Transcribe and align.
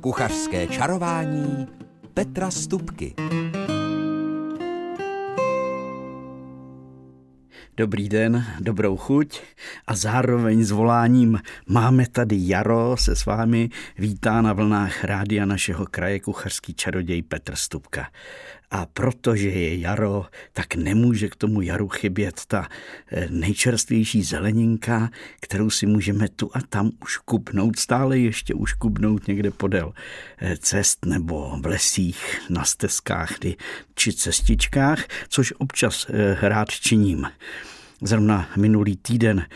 Kuchařské 0.00 0.66
čarování 0.66 1.66
Petra 2.14 2.50
Stupky. 2.50 3.14
Dobrý 7.76 8.08
den, 8.08 8.46
dobrou 8.60 8.96
chuť 8.96 9.40
a 9.86 9.96
zároveň 9.96 10.64
s 10.64 10.70
voláním 10.70 11.40
Máme 11.66 12.06
tady 12.08 12.36
jaro 12.38 12.96
se 12.96 13.16
s 13.16 13.26
vámi 13.26 13.68
vítá 13.98 14.42
na 14.42 14.52
vlnách 14.52 15.04
rádia 15.04 15.44
našeho 15.44 15.86
kraje 15.86 16.20
kuchařský 16.20 16.74
čaroděj 16.74 17.22
Petr 17.22 17.56
Stupka. 17.56 18.08
A 18.72 18.86
protože 18.86 19.48
je 19.48 19.80
jaro, 19.80 20.26
tak 20.52 20.74
nemůže 20.74 21.28
k 21.28 21.36
tomu 21.36 21.60
jaru 21.60 21.88
chybět 21.88 22.40
ta 22.46 22.68
eh, 23.10 23.26
nejčerstvější 23.30 24.22
zeleninka, 24.22 25.10
kterou 25.40 25.70
si 25.70 25.86
můžeme 25.86 26.28
tu 26.28 26.50
a 26.54 26.60
tam 26.68 26.90
uškupnout, 27.02 27.78
stále 27.78 28.18
ještě 28.18 28.54
uškupnout 28.54 29.28
někde 29.28 29.50
podél 29.50 29.92
eh, 30.38 30.56
cest 30.56 31.04
nebo 31.04 31.58
v 31.62 31.66
lesích, 31.66 32.40
na 32.50 32.64
stezkách 32.64 33.32
či 33.94 34.12
cestičkách, 34.12 35.04
což 35.28 35.54
občas 35.58 36.06
eh, 36.10 36.48
rád 36.48 36.70
činím. 36.70 37.26
Zrovna 38.02 38.50
minulý 38.56 38.96
týden 38.96 39.46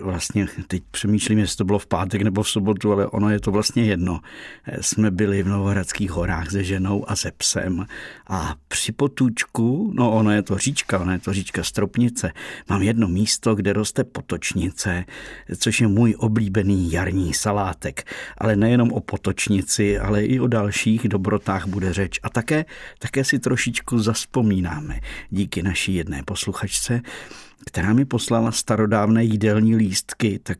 vlastně 0.00 0.46
teď 0.66 0.82
přemýšlím, 0.90 1.38
jestli 1.38 1.56
to 1.56 1.64
bylo 1.64 1.78
v 1.78 1.86
pátek 1.86 2.22
nebo 2.22 2.42
v 2.42 2.50
sobotu, 2.50 2.92
ale 2.92 3.06
ono 3.06 3.30
je 3.30 3.40
to 3.40 3.50
vlastně 3.50 3.84
jedno. 3.84 4.20
Eh, 4.64 4.82
jsme 4.82 5.10
byli 5.10 5.42
v 5.42 5.48
Novohradských 5.48 6.10
horách 6.10 6.50
se 6.50 6.64
ženou 6.64 7.10
a 7.10 7.16
se 7.16 7.32
psem 7.36 7.86
a 8.28 8.54
při 8.68 8.92
potůčku, 8.92 9.92
no 9.94 10.12
ono 10.12 10.30
je 10.30 10.42
to 10.42 10.58
říčka, 10.58 10.98
ono 10.98 11.12
je 11.12 11.18
to 11.18 11.32
říčka 11.32 11.64
Stropnice, 11.64 12.32
mám 12.68 12.82
jedno 12.82 13.08
místo, 13.08 13.54
kde 13.54 13.72
roste 13.72 14.04
potočnice, 14.04 15.04
což 15.58 15.80
je 15.80 15.88
můj 15.88 16.14
oblíbený 16.18 16.92
jarní 16.92 17.34
salátek. 17.34 18.04
Ale 18.38 18.56
nejenom 18.56 18.92
o 18.92 19.00
potočnici, 19.00 19.98
ale 19.98 20.24
i 20.24 20.40
o 20.40 20.46
dalších 20.46 21.08
dobrotách 21.08 21.66
bude 21.66 21.92
řeč. 21.92 22.20
A 22.22 22.30
také, 22.30 22.64
také 22.98 23.24
si 23.24 23.38
trošičku 23.38 23.98
zaspomínáme 23.98 25.00
díky 25.30 25.62
naší 25.62 25.94
jedné 25.94 26.22
posluchačce, 26.22 27.00
která 27.66 27.92
mi 27.92 28.04
poslala 28.04 28.52
starodávné 28.52 29.24
jídelní 29.24 29.76
lístky, 29.76 30.40
tak 30.42 30.58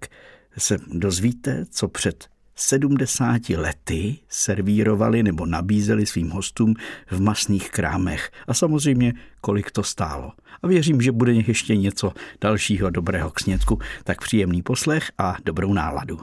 se 0.59 0.79
dozvíte, 0.87 1.65
co 1.71 1.89
před 1.89 2.29
70 2.55 3.49
lety 3.49 4.19
servírovali 4.29 5.23
nebo 5.23 5.47
nabízeli 5.47 6.07
svým 6.07 6.31
hostům 6.31 6.75
v 7.11 7.21
masných 7.21 7.71
krámech. 7.71 8.31
A 8.47 8.55
samozřejmě, 8.55 9.13
kolik 9.41 9.71
to 9.71 9.83
stálo. 9.83 10.33
A 10.63 10.67
věřím, 10.67 11.01
že 11.01 11.13
bude 11.13 11.33
ještě 11.33 11.77
něco 11.77 12.13
dalšího 12.41 12.91
dobrého 12.91 13.31
k 13.31 13.41
snědku. 13.41 13.79
Tak 14.05 14.21
příjemný 14.21 14.63
poslech 14.63 15.13
a 15.19 15.37
dobrou 15.45 15.73
náladu. 15.73 16.21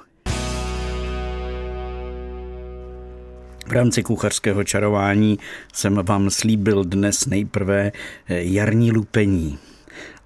V 3.67 3.71
rámci 3.71 4.03
kuchařského 4.03 4.63
čarování 4.63 5.39
jsem 5.73 5.95
vám 5.95 6.29
slíbil 6.29 6.83
dnes 6.83 7.25
nejprve 7.25 7.91
jarní 8.27 8.91
lupení. 8.91 9.57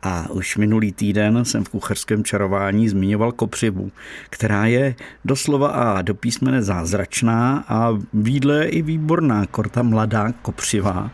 A 0.03 0.29
už 0.29 0.57
minulý 0.57 0.91
týden 0.91 1.45
jsem 1.45 1.63
v 1.63 1.69
kuchařském 1.69 2.23
čarování 2.23 2.89
zmiňoval 2.89 3.31
kopřivu, 3.31 3.91
která 4.29 4.65
je 4.65 4.95
doslova 5.25 5.67
a 5.67 6.01
do 6.01 6.15
písmene 6.15 6.61
zázračná 6.61 7.65
a 7.67 7.89
výdle 8.13 8.65
i 8.65 8.81
výborná, 8.81 9.45
korta 9.45 9.83
mladá 9.83 10.31
kopřiva 10.41 11.11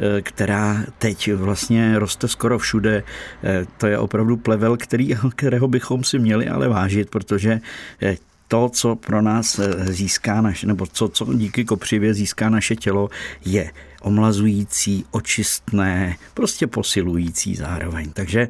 eh, 0.00 0.22
která 0.22 0.84
teď 0.98 1.32
vlastně 1.32 1.98
roste 1.98 2.28
skoro 2.28 2.58
všude. 2.58 3.02
Eh, 3.44 3.66
to 3.78 3.86
je 3.86 3.98
opravdu 3.98 4.36
plevel, 4.36 4.76
který, 4.76 5.14
kterého 5.34 5.68
bychom 5.68 6.04
si 6.04 6.18
měli 6.18 6.48
ale 6.48 6.68
vážit, 6.68 7.10
protože 7.10 7.60
eh, 8.02 8.16
to, 8.48 8.68
co 8.68 8.96
pro 8.96 9.22
nás 9.22 9.60
získá 9.84 10.40
naše, 10.40 10.66
nebo 10.66 10.86
co, 10.86 11.08
co 11.08 11.34
díky 11.34 11.64
kopřivě 11.64 12.14
získá 12.14 12.48
naše 12.48 12.76
tělo, 12.76 13.10
je 13.44 13.72
omlazující, 14.02 15.04
očistné, 15.10 16.16
prostě 16.34 16.66
posilující 16.66 17.54
zároveň. 17.54 18.10
Takže 18.12 18.48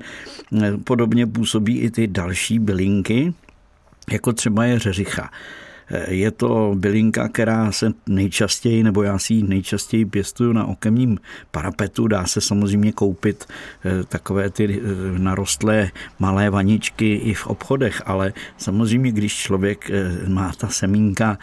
eh, 0.62 0.76
podobně 0.84 1.26
působí 1.26 1.78
i 1.78 1.90
ty 1.90 2.06
další 2.06 2.58
bylinky, 2.58 3.34
jako 4.10 4.32
třeba 4.32 4.64
je 4.64 4.78
řeřicha. 4.78 5.30
Je 6.08 6.30
to 6.30 6.74
bylinka, 6.74 7.28
která 7.28 7.72
se 7.72 7.92
nejčastěji, 8.06 8.82
nebo 8.82 9.02
já 9.02 9.18
si 9.18 9.34
ji 9.34 9.42
nejčastěji 9.42 10.04
pěstuju 10.04 10.52
na 10.52 10.66
okemním 10.66 11.18
parapetu. 11.50 12.08
Dá 12.08 12.26
se 12.26 12.40
samozřejmě 12.40 12.92
koupit 12.92 13.44
eh, 13.84 14.04
takové 14.04 14.50
ty 14.50 14.80
eh, 14.82 15.18
narostlé 15.18 15.90
malé 16.18 16.50
vaničky 16.50 17.14
i 17.14 17.34
v 17.34 17.46
obchodech, 17.46 18.02
ale 18.06 18.32
samozřejmě, 18.56 19.12
když 19.12 19.36
člověk 19.36 19.90
eh, 19.90 20.28
má 20.28 20.52
ta 20.52 20.68
semínka, 20.68 21.38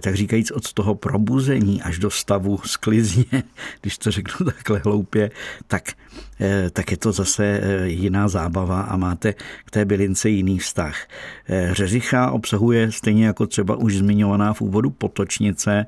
tak 0.00 0.14
říkajíc 0.14 0.50
od 0.50 0.72
toho 0.72 0.94
probuzení 0.94 1.82
až 1.82 1.98
do 1.98 2.10
stavu 2.10 2.58
sklizně, 2.64 3.42
když 3.80 3.98
to 3.98 4.10
řeknu 4.10 4.46
takhle 4.46 4.80
hloupě, 4.84 5.30
tak 5.66 5.92
tak 6.72 6.90
je 6.90 6.96
to 6.96 7.12
zase 7.12 7.60
jiná 7.84 8.28
zábava 8.28 8.80
a 8.80 8.96
máte 8.96 9.32
k 9.64 9.70
té 9.70 9.84
bylince 9.84 10.28
jiný 10.28 10.58
vztah. 10.58 10.96
Řeřicha 11.72 12.30
obsahuje 12.30 12.92
stejně 12.92 13.26
jako 13.26 13.46
třeba 13.46 13.76
už 13.76 13.96
zmiňovaná 13.96 14.52
v 14.52 14.60
úvodu 14.60 14.90
potočnice, 14.90 15.86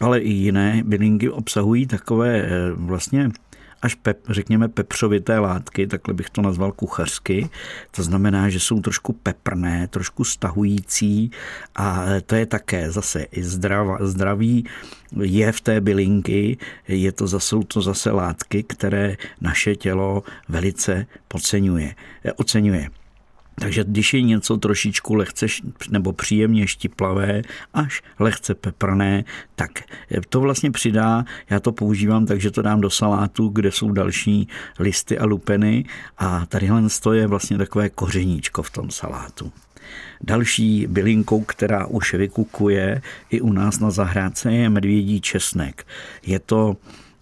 ale 0.00 0.18
i 0.18 0.30
jiné 0.30 0.82
bylinky 0.84 1.30
obsahují 1.30 1.86
takové 1.86 2.38
eh, 2.38 2.48
vlastně 2.72 3.30
až 3.82 3.94
pep, 3.94 4.18
řekněme 4.28 4.68
pepřovité 4.68 5.38
látky, 5.38 5.86
takhle 5.86 6.14
bych 6.14 6.30
to 6.30 6.42
nazval 6.42 6.72
kuchařsky. 6.72 7.50
To 7.90 8.02
znamená, 8.02 8.48
že 8.48 8.60
jsou 8.60 8.80
trošku 8.80 9.12
peprné, 9.12 9.88
trošku 9.88 10.24
stahující 10.24 11.30
a 11.76 12.04
to 12.26 12.34
je 12.34 12.46
také 12.46 12.90
zase 12.90 13.22
i 13.22 13.42
zdrav, 13.42 14.00
zdravý 14.00 14.64
je 15.22 15.52
v 15.52 15.60
té 15.60 15.80
bylinky, 15.80 16.58
je 16.88 17.12
to 17.12 17.26
zase, 17.26 17.48
jsou 17.48 17.62
to 17.62 17.82
zase 17.82 18.10
látky, 18.10 18.62
které 18.62 19.16
naše 19.40 19.76
tělo 19.76 20.22
velice 20.48 21.06
podceňuje, 21.28 21.94
eh, 22.24 22.32
oceňuje. 22.32 22.97
Takže 23.60 23.84
když 23.84 24.14
je 24.14 24.22
něco 24.22 24.56
trošičku 24.56 25.14
lehce 25.14 25.46
nebo 25.90 26.12
příjemně 26.12 26.66
štiplavé, 26.66 27.42
až 27.74 28.02
lehce 28.18 28.54
peprné, 28.54 29.24
tak 29.54 29.70
to 30.28 30.40
vlastně 30.40 30.70
přidá, 30.70 31.24
já 31.50 31.60
to 31.60 31.72
používám, 31.72 32.26
takže 32.26 32.50
to 32.50 32.62
dám 32.62 32.80
do 32.80 32.90
salátu, 32.90 33.48
kde 33.48 33.72
jsou 33.72 33.92
další 33.92 34.48
listy 34.78 35.18
a 35.18 35.24
lupeny 35.24 35.84
a 36.18 36.46
tadyhle 36.46 36.82
je 37.12 37.26
vlastně 37.26 37.58
takové 37.58 37.90
kořeníčko 37.90 38.62
v 38.62 38.70
tom 38.70 38.90
salátu. 38.90 39.52
Další 40.20 40.86
bylinkou, 40.86 41.40
která 41.40 41.86
už 41.86 42.14
vykukuje 42.14 43.02
i 43.30 43.40
u 43.40 43.52
nás 43.52 43.78
na 43.78 43.90
zahrádce, 43.90 44.52
je 44.52 44.70
medvědí 44.70 45.20
česnek. 45.20 45.86
Je 46.26 46.38
to 46.38 46.76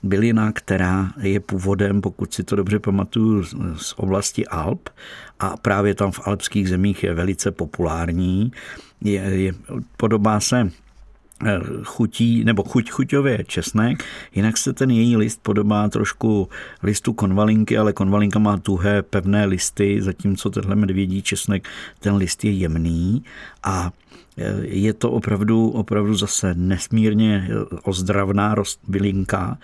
bylina, 0.07 0.53
která 0.53 1.13
je 1.21 1.41
původem, 1.41 2.01
pokud 2.01 2.35
si 2.35 2.45
to 2.45 2.57
dobře 2.57 2.79
pamatuju, 2.79 3.45
z 3.77 3.95
oblasti 3.97 4.47
Alp. 4.47 4.89
A 5.41 5.57
právě 5.57 5.95
tam 5.95 6.13
v 6.13 6.21
alpských 6.29 6.69
zemích 6.69 7.05
je 7.05 7.15
velice 7.15 7.51
populární. 7.51 8.53
Je, 9.01 9.21
je, 9.21 9.55
podobá 9.97 10.41
se 10.41 10.71
eh, 11.47 11.61
chutí, 11.85 12.45
nebo 12.45 12.63
chuť 12.63 12.91
chuťově 12.91 13.45
česnek, 13.45 14.05
jinak 14.35 14.57
se 14.57 14.73
ten 14.73 14.91
její 14.91 15.17
list 15.17 15.41
podobá 15.43 15.89
trošku 15.89 16.49
listu 16.83 17.13
konvalinky, 17.13 17.79
ale 17.79 17.93
konvalinka 17.93 18.39
má 18.39 18.57
tuhé 18.57 19.03
pevné 19.03 19.45
listy, 19.45 20.03
zatímco 20.03 20.51
tenhle 20.51 20.77
medvědí 20.77 21.23
česnek, 21.23 21.69
ten 22.01 22.15
list 22.15 22.45
je 22.45 22.51
jemný. 22.51 23.25
A 23.63 23.91
je 24.63 24.93
to 24.93 25.11
opravdu, 25.11 25.69
opravdu 25.71 26.15
zase 26.15 26.55
nesmírně 26.55 27.49
ozdravná 27.83 28.55
bylinka. 28.89 29.59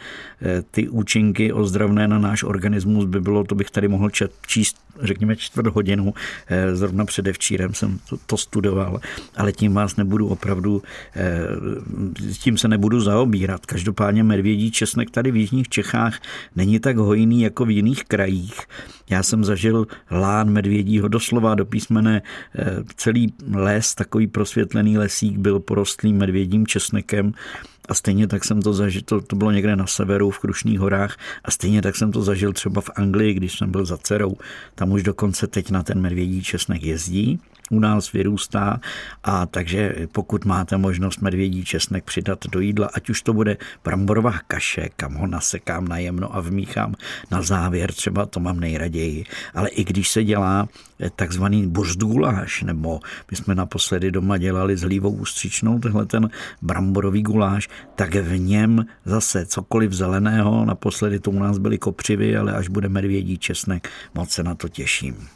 Ty 0.71 0.89
účinky 0.89 1.53
ozdravné 1.53 2.09
na 2.09 2.19
náš 2.19 2.43
organismus 2.43 3.05
by 3.05 3.21
bylo, 3.21 3.45
to 3.45 3.55
bych 3.55 3.71
tady 3.71 3.89
mohl 3.89 4.11
číst, 4.47 4.77
řekněme, 5.01 5.37
čtvrt 5.37 5.67
hodinu. 5.67 6.15
Zrovna 6.73 7.05
předevčírem 7.05 7.75
jsem 7.75 7.99
to, 8.09 8.17
to 8.27 8.37
studoval, 8.37 9.01
ale 9.37 9.53
tím 9.53 9.75
vás 9.75 9.97
nebudu 9.97 10.29
opravdu, 10.29 10.83
tím 12.39 12.59
se 12.59 12.69
nebudu 12.69 13.01
zaobírat. 13.01 13.67
Každopádně 13.67 14.23
medvědí 14.23 14.71
česnek 14.71 15.11
tady 15.11 15.31
v 15.31 15.37
Jižních 15.37 15.69
Čechách 15.69 16.21
není 16.57 16.81
tak 16.81 16.97
hojný 16.97 17.43
jako 17.43 17.65
v 17.65 17.71
jiných 17.71 18.05
krajích. 18.05 18.61
Já 19.11 19.23
jsem 19.23 19.45
zažil 19.45 19.87
lán 20.11 20.51
medvědího 20.51 21.09
doslova 21.09 21.55
do 21.55 21.65
písmene 21.65 22.23
celý 22.97 23.35
les, 23.53 23.95
takový 23.95 24.27
prosvět 24.27 24.42
osvětlený 24.43 24.99
lesík 24.99 25.39
byl 25.39 25.61
porostlý 25.61 26.13
medvědím 26.13 26.67
česnekem 26.67 27.33
a 27.89 27.95
stejně 27.95 28.27
tak 28.27 28.45
jsem 28.45 28.63
to 28.63 28.73
zažil, 28.73 29.03
to, 29.05 29.21
to 29.21 29.37
bylo 29.37 29.51
někde 29.51 29.77
na 29.77 29.87
severu 29.87 30.31
v 30.31 30.39
Krušných 30.39 30.81
horách 30.81 31.17
a 31.45 31.51
stejně 31.51 31.83
tak 31.83 31.97
jsem 31.97 32.13
to 32.13 32.23
zažil 32.23 32.53
třeba 32.53 32.81
v 32.81 32.91
Anglii, 32.97 33.35
když 33.35 33.59
jsem 33.59 33.71
byl 33.71 33.85
za 33.85 33.97
dcerou. 33.99 34.37
Tam 34.75 34.93
už 34.93 35.03
dokonce 35.03 35.47
teď 35.47 35.71
na 35.71 35.83
ten 35.83 36.01
medvědí 36.01 36.43
česnek 36.43 36.83
jezdí. 36.83 37.41
U 37.73 37.81
nás 37.81 38.13
vyrůstá 38.13 38.81
a 39.25 39.47
takže 39.47 39.95
pokud 40.13 40.45
máte 40.45 40.77
možnost 40.77 41.21
medvědí 41.21 41.65
česnek 41.65 42.05
přidat 42.05 42.47
do 42.47 42.61
jídla, 42.61 42.91
ať 42.95 43.11
už 43.11 43.23
to 43.23 43.33
bude 43.33 43.57
bramborová 43.85 44.33
kaše, 44.47 44.89
kam 44.97 45.15
ho 45.15 45.27
nasekám 45.27 45.89
najemno 45.89 46.37
a 46.37 46.41
vmíchám 46.41 46.95
na 47.31 47.43
závěr, 47.43 47.93
třeba 47.93 48.27
to 48.27 48.41
mám 48.41 48.61
nejraději, 48.61 49.25
ale 49.55 49.69
i 49.69 49.85
když 49.85 50.09
se 50.09 50.25
dělá 50.25 50.69
takzvaný 51.17 51.67
buřdguláš, 51.67 52.63
nebo 52.63 53.01
my 53.31 53.37
jsme 53.37 53.55
naposledy 53.55 54.11
doma 54.11 54.39
dělali 54.39 54.77
s 54.77 54.83
hlívou 54.83 55.11
ústřičnou, 55.11 55.79
tenhle 55.79 56.07
ten 56.07 56.31
bramborový 56.63 57.23
guláš, 57.23 57.69
tak 57.95 58.15
v 58.15 58.39
něm 58.39 58.87
zase 59.05 59.47
cokoliv 59.47 59.93
zeleného, 59.93 60.65
naposledy 60.65 61.21
to 61.21 61.31
u 61.31 61.39
nás 61.39 61.59
byly 61.59 61.79
kopřivy, 61.79 62.37
ale 62.37 62.53
až 62.53 62.69
bude 62.69 62.89
medvědí 62.89 63.39
česnek, 63.39 63.89
moc 64.15 64.31
se 64.31 64.43
na 64.43 64.55
to 64.55 64.69
těším. 64.69 65.29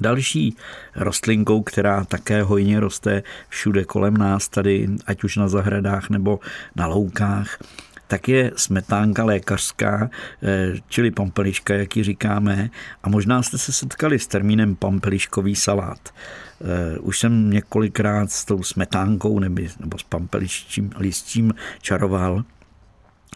Další 0.00 0.56
rostlinkou, 0.96 1.62
která 1.62 2.04
také 2.04 2.42
hojně 2.42 2.80
roste 2.80 3.22
všude 3.48 3.84
kolem 3.84 4.16
nás, 4.16 4.48
tady 4.48 4.88
ať 5.06 5.24
už 5.24 5.36
na 5.36 5.48
zahradách 5.48 6.10
nebo 6.10 6.40
na 6.76 6.86
loukách, 6.86 7.58
tak 8.06 8.28
je 8.28 8.52
smetánka 8.56 9.24
lékařská, 9.24 10.10
eh, 10.42 10.72
čili 10.88 11.10
pampeliška, 11.10 11.74
jak 11.74 11.96
ji 11.96 12.02
říkáme. 12.04 12.70
A 13.02 13.08
možná 13.08 13.42
jste 13.42 13.58
se 13.58 13.72
setkali 13.72 14.18
s 14.18 14.26
termínem 14.26 14.76
pampeliškový 14.76 15.56
salát. 15.56 15.98
Eh, 16.08 16.98
už 16.98 17.18
jsem 17.18 17.50
několikrát 17.50 18.30
s 18.30 18.44
tou 18.44 18.62
smetánkou 18.62 19.38
nebo, 19.38 19.98
s 19.98 20.02
pampeliščím 20.02 20.90
listím 20.98 21.54
čaroval 21.82 22.44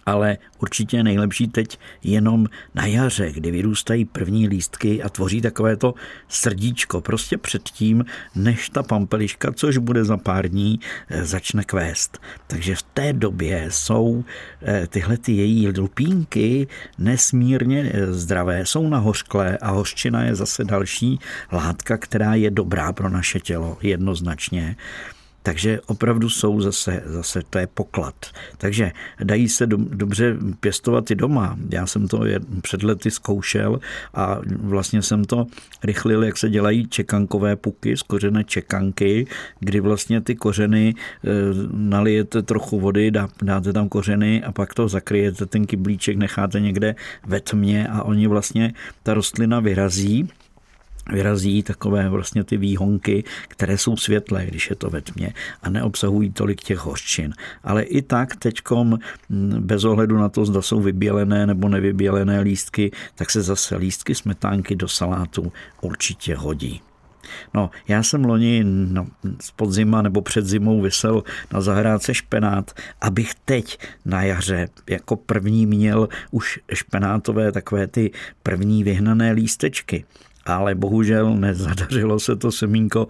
ale 0.07 0.39
určitě 0.59 1.03
nejlepší 1.03 1.49
teď 1.49 1.79
jenom 2.03 2.47
na 2.75 2.87
jaře, 2.87 3.33
kdy 3.33 3.51
vyrůstají 3.51 4.05
první 4.05 4.49
lístky 4.49 5.03
a 5.03 5.09
tvoří 5.09 5.41
takové 5.41 5.77
to 5.77 5.95
srdíčko, 6.29 7.01
prostě 7.01 7.39
předtím, 7.39 8.05
než 8.35 8.69
ta 8.69 8.83
pampeliška, 8.83 9.53
což 9.53 9.79
bude 9.79 10.05
za 10.05 10.17
pár 10.17 10.49
dní, 10.49 10.81
eh, 11.09 11.25
začne 11.25 11.65
kvést. 11.65 12.19
Takže 12.47 12.75
v 12.75 12.83
té 12.83 13.13
době 13.13 13.67
jsou 13.69 14.25
eh, 14.63 14.87
tyhle 14.87 15.17
ty 15.17 15.33
její 15.33 15.69
lupínky 15.69 16.69
nesmírně 16.99 17.91
eh, 17.95 18.13
zdravé, 18.13 18.67
jsou 18.67 18.89
nahořklé 18.89 19.59
a 19.59 19.71
hořčina 19.71 20.25
je 20.25 20.35
zase 20.35 20.65
další 20.65 21.19
látka, 21.53 21.97
která 21.97 22.35
je 22.35 22.51
dobrá 22.51 22.93
pro 22.93 23.09
naše 23.09 23.41
tělo 23.41 23.79
jednoznačně. 23.83 24.77
Takže 25.43 25.81
opravdu 25.87 26.29
jsou 26.29 26.61
zase, 26.61 27.03
zase 27.07 27.43
to 27.51 27.59
je 27.59 27.67
poklad. 27.67 28.15
Takže 28.59 28.93
dají 29.25 29.49
se 29.49 29.67
do, 29.67 29.77
dobře 29.77 30.37
pěstovat 30.61 31.11
i 31.11 31.15
doma. 31.15 31.59
Já 31.71 31.87
jsem 31.87 32.09
to 32.09 32.21
před 32.63 32.83
lety 32.83 33.11
zkoušel 33.11 33.81
a 34.15 34.39
vlastně 34.47 35.03
jsem 35.03 35.25
to 35.25 35.47
rychlil, 35.85 36.25
jak 36.25 36.39
se 36.39 36.51
dělají 36.51 36.89
čekankové 36.89 37.57
puky 37.57 37.97
z 37.97 38.03
kořene 38.03 38.45
čekanky, 38.45 39.27
kdy 39.61 39.81
vlastně 39.81 40.21
ty 40.21 40.35
kořeny 40.35 40.95
e, 40.95 41.29
nalijete 41.73 42.43
trochu 42.43 42.81
vody, 42.81 43.11
dá, 43.11 43.29
dáte 43.43 43.73
tam 43.73 43.89
kořeny 43.89 44.43
a 44.43 44.53
pak 44.53 44.75
to 44.75 44.89
zakryjete, 44.89 45.47
ten 45.47 45.67
kyblíček 45.67 46.17
necháte 46.17 46.61
někde 46.61 46.95
ve 47.27 47.41
tmě 47.41 47.89
a 47.89 48.03
oni 48.03 48.27
vlastně, 48.27 48.73
ta 49.03 49.15
rostlina 49.15 49.61
vyrazí 49.61 50.29
vyrazí 51.11 51.63
takové 51.63 52.09
vlastně 52.09 52.45
ty 52.45 52.57
výhonky, 52.57 53.25
které 53.49 53.79
jsou 53.79 53.97
světlé, 53.97 54.47
když 54.47 54.71
je 54.71 54.77
to 54.77 54.91
ve 54.91 55.01
tmě 55.01 55.33
a 55.63 55.71
neobsahují 55.71 56.33
tolik 56.33 56.61
těch 56.61 56.79
hořčin. 56.79 57.35
Ale 57.65 57.83
i 57.83 58.03
tak 58.03 58.37
teďkom 58.37 58.99
bez 59.59 59.85
ohledu 59.85 60.19
na 60.19 60.29
to, 60.29 60.45
zda 60.45 60.63
jsou 60.63 60.81
vybělené 60.81 61.47
nebo 61.47 61.69
nevybělené 61.69 62.41
lístky, 62.41 62.91
tak 63.15 63.31
se 63.31 63.43
zase 63.43 63.77
lístky 63.77 64.15
smetánky 64.15 64.77
do 64.77 64.89
salátu 64.89 65.53
určitě 65.81 66.37
hodí. 66.37 66.81
No, 67.55 67.71
já 67.89 68.03
jsem 68.03 68.25
loni 68.25 68.65
no, 68.65 69.07
z 69.41 69.51
podzima 69.51 70.03
nebo 70.03 70.21
před 70.21 70.47
zimou 70.47 70.81
vysel 70.81 71.23
na 71.53 71.61
zahrádce 71.61 72.15
špenát, 72.15 72.71
abych 73.01 73.35
teď 73.45 73.79
na 74.05 74.23
jaře 74.23 74.69
jako 74.91 75.17
první 75.17 75.67
měl 75.67 76.09
už 76.31 76.61
špenátové 76.73 77.53
takové 77.53 77.87
ty 77.87 78.11
první 78.43 78.85
vyhnané 78.85 79.33
lístečky 79.33 80.05
ale 80.47 80.75
bohužel 80.75 81.35
nezadařilo 81.35 82.21
se 82.21 82.37
to 82.37 82.53
semínko 82.53 83.09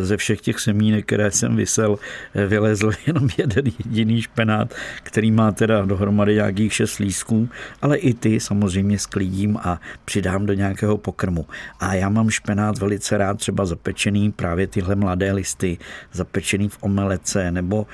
ze 0.00 0.16
všech 0.16 0.40
těch 0.40 0.60
semínek, 0.60 1.06
které 1.06 1.30
jsem 1.30 1.56
vysel, 1.56 1.98
vylezl 2.46 2.90
jenom 3.06 3.28
jeden 3.38 3.64
jediný 3.84 4.22
špenát, 4.22 4.74
který 5.02 5.30
má 5.30 5.52
teda 5.52 5.84
dohromady 5.84 6.34
nějakých 6.34 6.72
šest 6.72 6.98
lísků, 6.98 7.48
ale 7.82 7.96
i 7.96 8.14
ty 8.14 8.40
samozřejmě 8.40 8.98
sklidím 8.98 9.56
a 9.56 9.80
přidám 10.04 10.46
do 10.46 10.52
nějakého 10.52 10.98
pokrmu. 10.98 11.46
A 11.80 11.94
já 11.94 12.08
mám 12.08 12.30
špenát 12.30 12.78
velice 12.78 13.18
rád 13.18 13.38
třeba 13.38 13.66
zapečený 13.66 14.32
právě 14.32 14.66
tyhle 14.66 14.94
mladé 14.94 15.32
listy, 15.32 15.78
zapečený 16.12 16.68
v 16.68 16.78
omelece, 16.80 17.50
nebo 17.50 17.86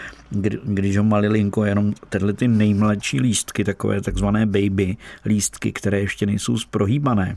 když 0.64 0.96
ho 0.96 1.04
malilinko, 1.04 1.64
jenom 1.64 1.92
tyhle 2.08 2.32
ty 2.32 2.48
nejmladší 2.48 3.20
lístky, 3.20 3.64
takové 3.64 4.00
takzvané 4.00 4.46
baby 4.46 4.96
lístky, 5.26 5.72
které 5.72 6.00
ještě 6.00 6.26
nejsou 6.26 6.58
zprohýbané, 6.58 7.36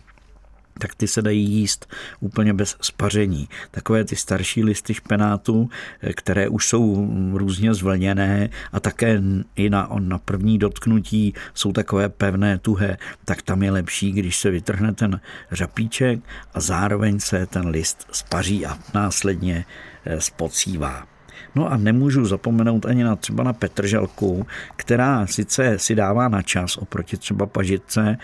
tak 0.79 0.95
ty 0.95 1.07
se 1.07 1.21
dají 1.21 1.51
jíst 1.51 1.93
úplně 2.19 2.53
bez 2.53 2.75
spaření. 2.81 3.49
Takové 3.71 4.03
ty 4.03 4.15
starší 4.15 4.63
listy 4.63 4.93
špenátu, 4.93 5.69
eh, 6.01 6.13
které 6.13 6.49
už 6.49 6.67
jsou 6.67 7.09
různě 7.33 7.73
zvlněné 7.73 8.49
a 8.71 8.79
také 8.79 9.21
i 9.55 9.69
na, 9.69 9.89
na 9.99 10.17
první 10.17 10.57
dotknutí 10.57 11.33
jsou 11.53 11.71
takové 11.71 12.09
pevné, 12.09 12.57
tuhé, 12.57 12.97
tak 13.25 13.41
tam 13.41 13.63
je 13.63 13.71
lepší, 13.71 14.11
když 14.11 14.37
se 14.37 14.51
vytrhne 14.51 14.93
ten 14.93 15.19
řapíček 15.51 16.19
a 16.53 16.59
zároveň 16.59 17.19
se 17.19 17.45
ten 17.45 17.67
list 17.67 18.07
spaří 18.11 18.65
a 18.65 18.77
následně 18.93 19.65
eh, 20.05 20.21
spocívá. 20.21 21.07
No 21.55 21.71
a 21.71 21.77
nemůžu 21.77 22.25
zapomenout 22.25 22.85
ani 22.85 23.03
na 23.03 23.15
třeba 23.15 23.43
na 23.43 23.53
Petržalku, 23.53 24.47
která 24.75 25.27
sice 25.27 25.79
si 25.79 25.95
dává 25.95 26.27
na 26.27 26.41
čas 26.41 26.77
oproti 26.77 27.17
třeba 27.17 27.45
pažitce, 27.45 28.17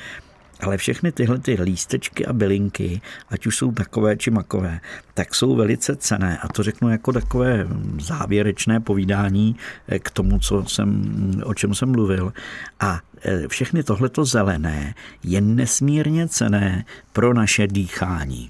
ale 0.62 0.78
všechny 0.78 1.12
tyhle 1.12 1.40
ty 1.40 1.58
lístečky 1.62 2.26
a 2.26 2.34
bylinky, 2.34 3.02
ať 3.30 3.48
už 3.48 3.58
jsou 3.58 3.72
takové 3.72 4.18
či 4.18 4.32
makové, 4.32 4.80
tak 5.14 5.36
jsou 5.36 5.56
velice 5.56 5.96
cené. 5.96 6.38
A 6.38 6.48
to 6.48 6.64
řeknu 6.64 6.90
jako 6.90 7.14
takové 7.14 7.68
závěrečné 8.00 8.80
povídání 8.80 9.56
eh, 9.88 10.00
k 10.00 10.10
tomu, 10.12 10.40
co 10.40 10.64
jsem, 10.68 11.02
o 11.46 11.54
čem 11.54 11.74
jsem 11.74 11.92
mluvil. 11.92 12.34
A 12.80 13.00
eh, 13.22 13.48
všechny 13.48 13.84
tohleto 13.84 14.26
zelené 14.26 14.96
je 15.24 15.42
nesmírně 15.42 16.28
cené 16.28 16.86
pro 17.14 17.34
naše 17.34 17.68
dýchání. 17.68 18.50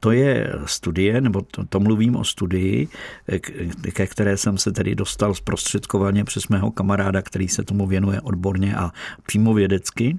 To 0.00 0.12
je 0.12 0.52
studie, 0.64 1.20
nebo 1.20 1.42
to, 1.42 1.64
to 1.64 1.80
mluvím 1.80 2.16
o 2.16 2.24
studii, 2.24 2.88
eh, 3.28 3.38
ke 3.90 4.06
které 4.06 4.36
jsem 4.36 4.58
se 4.58 4.72
tedy 4.72 4.94
dostal 4.94 5.34
zprostředkovaně 5.34 6.24
přes 6.24 6.48
mého 6.48 6.70
kamaráda, 6.70 7.22
který 7.22 7.48
se 7.48 7.62
tomu 7.62 7.86
věnuje 7.86 8.20
odborně 8.20 8.76
a 8.76 8.90
přímo 9.26 9.54
vědecky. 9.54 10.18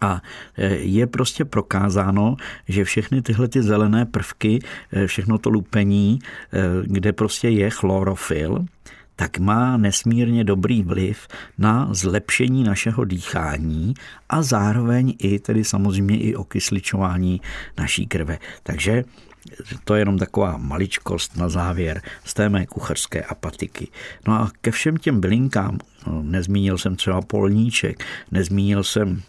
A 0.00 0.22
e, 0.56 0.74
je 0.74 1.06
prostě 1.06 1.44
prokázáno, 1.44 2.36
že 2.68 2.84
všechny 2.84 3.22
tyhle 3.22 3.48
ty 3.48 3.62
zelené 3.62 4.06
prvky, 4.06 4.58
e, 4.92 5.06
všechno 5.06 5.38
to 5.38 5.50
lupení, 5.50 6.18
e, 6.18 6.58
kde 6.82 7.12
prostě 7.12 7.48
je 7.48 7.70
chlorofil, 7.70 8.64
tak 9.16 9.38
má 9.38 9.76
nesmírně 9.76 10.44
dobrý 10.44 10.82
vliv 10.82 11.28
na 11.58 11.88
zlepšení 11.90 12.64
našeho 12.64 13.04
dýchání 13.04 13.94
a 14.28 14.42
zároveň 14.42 15.14
i 15.18 15.38
tedy 15.38 15.64
samozřejmě 15.64 16.18
i 16.18 16.34
okysličování 16.34 17.40
naší 17.78 18.06
krve. 18.06 18.38
Takže 18.62 19.04
to 19.84 19.94
je 19.94 20.00
jenom 20.00 20.18
taková 20.18 20.56
maličkost 20.56 21.36
na 21.36 21.48
závěr 21.48 22.02
z 22.24 22.34
té 22.34 22.48
mé 22.48 22.66
kuchařské 22.66 23.22
apatiky. 23.22 23.88
No 24.26 24.34
a 24.34 24.50
ke 24.60 24.70
všem 24.70 24.96
těm 24.96 25.20
bylinkám, 25.20 25.78
no, 26.06 26.22
nezmínil 26.22 26.78
jsem 26.78 26.96
třeba 26.96 27.22
polníček, 27.22 28.04
nezmínil 28.30 28.84
jsem 28.84 29.22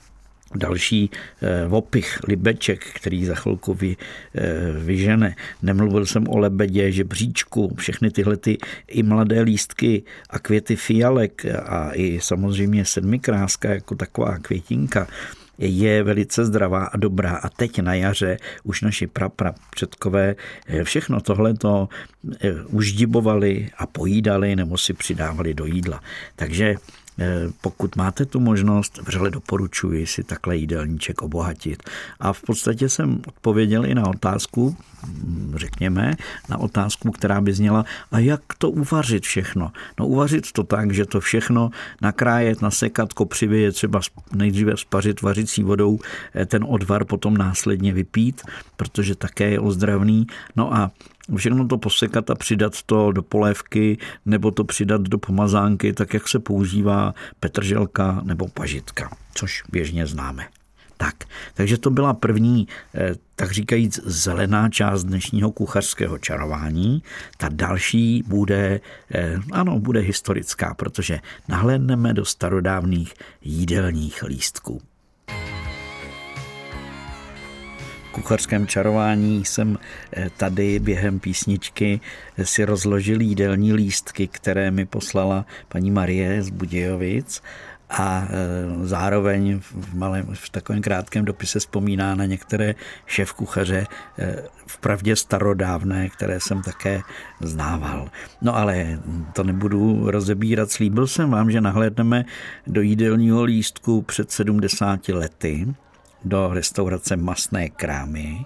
další 0.57 1.09
eh, 1.41 1.67
opich, 1.69 2.19
libeček, 2.27 2.85
který 2.93 3.25
za 3.25 3.35
chvilku 3.35 3.73
vy, 3.73 3.97
eh, 4.35 4.71
vyžene. 4.71 5.35
Nemluvil 5.61 6.05
jsem 6.05 6.27
o 6.27 6.37
lebedě, 6.37 6.91
žebříčku, 6.91 7.75
všechny 7.77 8.11
tyhle 8.11 8.37
ty 8.37 8.57
i 8.87 9.03
mladé 9.03 9.41
lístky 9.41 10.03
a 10.29 10.39
květy 10.39 10.75
fialek 10.75 11.45
a 11.65 11.91
i 11.93 12.19
samozřejmě 12.21 12.85
sedmikráska 12.85 13.73
jako 13.73 13.95
taková 13.95 14.37
květinka 14.37 15.07
je 15.57 16.03
velice 16.03 16.45
zdravá 16.45 16.85
a 16.85 16.97
dobrá. 16.97 17.35
A 17.35 17.49
teď 17.49 17.79
na 17.79 17.93
jaře 17.93 18.37
už 18.63 18.81
naši 18.81 19.07
prapra 19.07 19.53
předkové 19.75 20.35
eh, 20.67 20.83
všechno 20.83 21.21
tohleto 21.21 21.89
uždibovali 22.67 23.69
a 23.77 23.85
pojídali 23.85 24.55
nebo 24.55 24.77
si 24.77 24.93
přidávali 24.93 25.53
do 25.53 25.65
jídla. 25.65 26.01
Takže 26.35 26.75
pokud 27.61 27.95
máte 27.95 28.25
tu 28.25 28.39
možnost, 28.39 28.97
vřele 28.97 29.31
doporučuji 29.31 30.07
si 30.07 30.23
takhle 30.23 30.55
jídelníček 30.55 31.21
obohatit. 31.21 31.83
A 32.19 32.33
v 32.33 32.41
podstatě 32.41 32.89
jsem 32.89 33.21
odpověděl 33.27 33.85
i 33.85 33.95
na 33.95 34.07
otázku, 34.07 34.77
hm, 35.05 35.53
řekněme, 35.55 36.13
na 36.49 36.57
otázku, 36.57 37.11
která 37.11 37.41
by 37.41 37.53
zněla, 37.53 37.85
a 38.11 38.19
jak 38.19 38.41
to 38.57 38.69
uvařit 38.69 39.23
všechno? 39.23 39.71
No 39.99 40.07
uvařit 40.07 40.51
to 40.51 40.63
tak, 40.63 40.93
že 40.93 41.05
to 41.05 41.19
všechno 41.19 41.69
nakrájet, 42.01 42.61
nasekat, 42.61 43.13
kopřivě 43.13 43.59
je 43.59 43.71
třeba 43.71 43.99
nejdříve 44.35 44.77
spařit 44.77 45.21
vařicí 45.21 45.63
vodou, 45.63 45.99
eh, 46.35 46.45
ten 46.45 46.65
odvar 46.67 47.05
potom 47.05 47.37
následně 47.37 47.93
vypít, 47.93 48.41
protože 48.75 49.15
také 49.15 49.49
je 49.49 49.59
ozdravný. 49.59 50.27
No 50.55 50.73
a 50.73 50.91
všechno 51.35 51.67
to 51.67 51.77
posekat 51.77 52.29
a 52.29 52.35
přidat 52.35 52.81
to 52.81 53.11
do 53.11 53.21
polévky 53.21 53.97
nebo 54.25 54.51
to 54.51 54.63
přidat 54.63 55.01
do 55.01 55.17
pomazánky, 55.17 55.93
tak 55.93 56.13
jak 56.13 56.27
se 56.27 56.39
používá 56.39 57.13
petrželka 57.39 58.21
nebo 58.23 58.47
pažitka, 58.47 59.17
což 59.33 59.63
běžně 59.71 60.07
známe. 60.07 60.47
Tak, 60.97 61.15
takže 61.53 61.77
to 61.77 61.89
byla 61.89 62.13
první, 62.13 62.67
eh, 62.95 63.15
tak 63.35 63.51
říkajíc, 63.51 63.99
zelená 64.05 64.69
část 64.69 65.03
dnešního 65.03 65.51
kuchařského 65.51 66.17
čarování. 66.17 67.03
Ta 67.37 67.49
další 67.51 68.23
bude, 68.27 68.79
eh, 69.11 69.35
ano, 69.51 69.79
bude 69.79 69.99
historická, 69.99 70.73
protože 70.73 71.19
nahlédneme 71.47 72.13
do 72.13 72.25
starodávných 72.25 73.13
jídelních 73.41 74.23
lístků. 74.23 74.81
Kuchařském 78.13 78.67
čarování 78.67 79.45
jsem 79.45 79.77
eh, 80.13 80.29
tady 80.37 80.79
během 80.79 81.19
písničky 81.19 82.01
si 82.43 82.65
rozložil 82.65 83.21
jídelní 83.21 83.73
lístky, 83.73 84.27
které 84.27 84.71
mi 84.71 84.85
poslala 84.85 85.45
paní 85.67 85.91
Marie 85.91 86.43
z 86.43 86.49
Budějovic 86.49 87.41
a 87.93 88.25
e, 88.25 88.87
zároveň 88.87 89.59
v, 89.59 89.95
malém, 89.95 90.25
v 90.33 90.49
takovém 90.49 90.81
krátkém 90.81 91.25
dopise 91.25 91.59
vzpomíná 91.59 92.15
na 92.15 92.25
některé 92.25 92.75
šéf 93.05 93.33
kuchaře 93.33 93.87
e, 94.19 94.43
vpravdě 94.67 95.15
starodávné, 95.15 96.09
které 96.09 96.39
jsem 96.39 96.61
také 96.61 97.01
znával. 97.39 98.09
No 98.41 98.55
ale 98.55 98.99
to 99.33 99.43
nebudu 99.43 100.11
rozebírat. 100.11 100.71
Slíbil 100.71 101.07
jsem 101.07 101.29
vám, 101.31 101.51
že 101.51 101.61
nahlédneme 101.61 102.25
do 102.67 102.81
jídelního 102.81 103.43
lístku 103.43 104.01
před 104.01 104.31
70 104.31 105.09
lety 105.09 105.67
do 106.25 106.53
restaurace 106.53 107.15
Masné 107.15 107.69
krámy. 107.69 108.45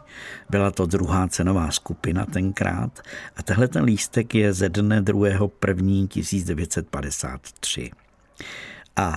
Byla 0.49 0.71
to 0.71 0.85
druhá 0.85 1.27
cenová 1.27 1.71
skupina 1.71 2.25
tenkrát 2.25 2.99
a 3.35 3.43
tehle 3.43 3.67
ten 3.67 3.83
lístek 3.83 4.35
je 4.35 4.53
ze 4.53 4.69
dne 4.69 5.01
2. 5.01 5.27
1. 5.67 6.07
1953. 6.07 7.91
A 8.95 9.15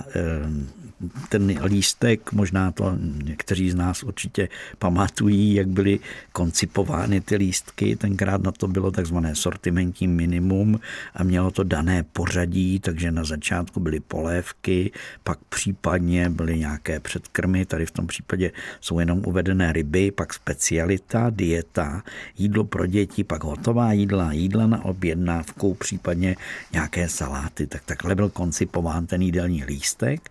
ten 1.29 1.59
lístek, 1.63 2.31
možná 2.31 2.71
to 2.71 2.97
někteří 3.23 3.71
z 3.71 3.75
nás 3.75 4.03
určitě 4.03 4.49
pamatují, 4.79 5.53
jak 5.53 5.67
byly 5.67 5.99
koncipovány 6.31 7.21
ty 7.21 7.35
lístky. 7.35 7.95
Tenkrát 7.95 8.41
na 8.41 8.51
to 8.51 8.67
bylo 8.67 8.91
takzvané 8.91 9.35
sortimentní 9.35 10.07
minimum 10.07 10.79
a 11.15 11.23
mělo 11.23 11.51
to 11.51 11.63
dané 11.63 12.03
pořadí, 12.03 12.79
takže 12.79 13.11
na 13.11 13.23
začátku 13.23 13.79
byly 13.79 13.99
polévky, 13.99 14.91
pak 15.23 15.39
případně 15.49 16.29
byly 16.29 16.59
nějaké 16.59 16.99
předkrmy, 16.99 17.65
tady 17.65 17.85
v 17.85 17.91
tom 17.91 18.07
případě 18.07 18.51
jsou 18.81 18.99
jenom 18.99 19.21
uvedené 19.25 19.73
ryby, 19.73 20.11
pak 20.11 20.33
specialita, 20.33 21.29
dieta, 21.29 22.03
jídlo 22.37 22.63
pro 22.63 22.85
děti, 22.85 23.23
pak 23.23 23.43
hotová 23.43 23.93
jídla, 23.93 24.33
jídla 24.33 24.67
na 24.67 24.85
objednávku, 24.85 25.73
případně 25.73 26.35
nějaké 26.73 27.09
saláty. 27.09 27.67
Tak 27.67 27.83
takhle 27.85 28.15
byl 28.15 28.29
koncipován 28.29 29.07
ten 29.07 29.21
jídelní 29.21 29.63
lístek. 29.63 30.29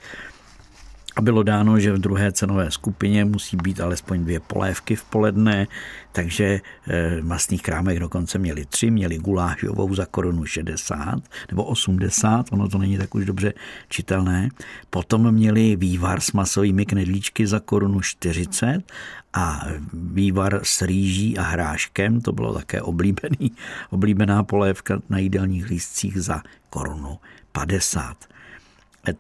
A 1.21 1.23
bylo 1.23 1.43
dáno, 1.43 1.81
že 1.81 1.93
v 1.93 1.99
druhé 1.99 2.33
cenové 2.33 2.71
skupině 2.71 3.25
musí 3.25 3.57
být 3.57 3.81
alespoň 3.81 4.25
dvě 4.25 4.41
polévky 4.41 4.97
v 4.97 5.05
poledne, 5.05 5.67
takže 6.13 6.61
eh, 6.89 7.21
v 7.21 7.25
masných 7.25 7.63
krámech 7.63 8.01
dokonce 8.01 8.39
měli 8.39 8.65
tři, 8.65 8.91
měli 8.91 9.19
gulášovou 9.19 9.95
za 9.95 10.07
korunu 10.07 10.47
60 10.47 11.21
nebo 11.51 11.65
80, 11.65 12.47
ono 12.53 12.69
to 12.69 12.79
není 12.79 12.99
tak 12.99 13.15
už 13.15 13.25
dobře 13.25 13.53
čitelné. 13.89 14.49
Potom 14.91 15.33
měli 15.33 15.77
vývar 15.77 16.21
s 16.21 16.33
masovými 16.33 16.87
knedlíčky 16.87 17.47
za 17.47 17.61
korunu 17.61 18.01
40 18.01 18.93
a 19.33 19.67
vývar 19.93 20.61
s 20.63 20.83
rýží 20.83 21.39
a 21.39 21.43
hráškem, 21.43 22.21
to 22.21 22.33
bylo 22.33 22.55
také 22.55 22.83
oblíbený, 22.83 23.53
oblíbená 23.91 24.43
polévka 24.43 25.01
na 25.09 25.19
jídelních 25.19 25.67
lístcích 25.67 26.23
za 26.23 26.43
korunu 26.71 27.19
50. 27.53 28.40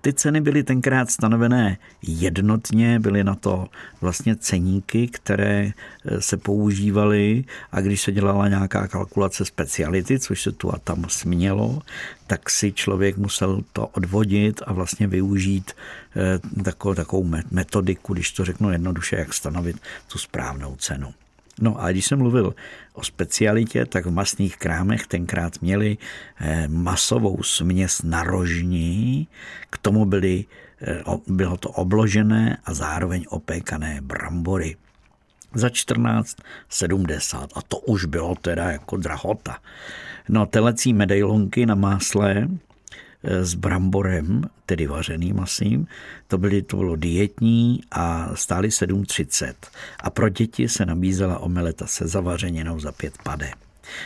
Ty 0.00 0.12
ceny 0.12 0.40
byly 0.40 0.62
tenkrát 0.62 1.10
stanovené 1.10 1.78
jednotně, 2.02 3.00
byly 3.00 3.24
na 3.24 3.34
to 3.34 3.68
vlastně 4.00 4.36
ceníky, 4.36 5.08
které 5.08 5.72
eh, 5.72 6.20
se 6.20 6.36
používaly 6.36 7.44
a 7.72 7.80
když 7.80 8.00
se 8.00 8.12
dělala 8.12 8.48
nějaká 8.48 8.88
kalkulace 8.88 9.44
speciality, 9.44 10.18
což 10.18 10.42
se 10.42 10.52
tu 10.52 10.74
a 10.74 10.78
tam 10.78 11.04
smělo, 11.08 11.82
tak 12.26 12.50
si 12.50 12.72
člověk 12.72 13.16
musel 13.16 13.62
to 13.72 13.86
odvodit 13.86 14.62
a 14.66 14.72
vlastně 14.72 15.06
využít 15.06 15.72
eh, 16.16 16.62
takovou, 16.62 16.94
takovou 16.94 17.30
metodiku, 17.50 18.14
když 18.14 18.30
to 18.32 18.44
řeknu 18.44 18.70
jednoduše, 18.70 19.16
jak 19.16 19.34
stanovit 19.34 19.76
tu 20.12 20.18
správnou 20.18 20.76
cenu. 20.76 21.14
No 21.60 21.82
a 21.82 21.90
když 21.90 22.06
jsem 22.06 22.18
mluvil 22.18 22.54
o 22.92 23.04
specialitě, 23.04 23.86
tak 23.86 24.06
v 24.06 24.10
masných 24.10 24.56
krámech 24.56 25.06
tenkrát 25.06 25.62
měli 25.62 25.98
eh, 26.40 26.68
masovou 26.68 27.42
směs 27.42 28.02
na 28.02 28.22
rožní, 28.22 29.28
k 29.70 29.78
tomu 29.78 30.04
byly, 30.04 30.44
eh, 30.82 31.02
bylo 31.26 31.56
to 31.56 31.68
obložené 31.68 32.58
a 32.64 32.74
zároveň 32.74 33.24
opékané 33.28 34.00
brambory 34.00 34.76
za 35.54 35.68
14,70 35.68 37.48
a 37.54 37.62
to 37.62 37.78
už 37.78 38.04
bylo 38.04 38.34
teda 38.34 38.70
jako 38.70 38.96
drahota. 38.96 39.58
No 40.28 40.46
telecí 40.46 40.92
medailonky 40.92 41.66
na 41.66 41.74
másle 41.74 42.48
s 43.22 43.54
bramborem, 43.54 44.42
tedy 44.66 44.86
vařeným 44.86 45.36
masím. 45.36 45.86
To, 46.28 46.38
byly, 46.38 46.62
to 46.62 46.76
bylo 46.76 46.96
dietní 46.96 47.80
a 47.90 48.30
stály 48.34 48.68
7,30. 48.68 49.54
A 50.00 50.10
pro 50.10 50.28
děti 50.28 50.68
se 50.68 50.86
nabízela 50.86 51.38
omeleta 51.38 51.86
se 51.86 52.08
zavařeninou 52.08 52.80
za 52.80 52.92
pět 52.92 53.14
pade. 53.22 53.50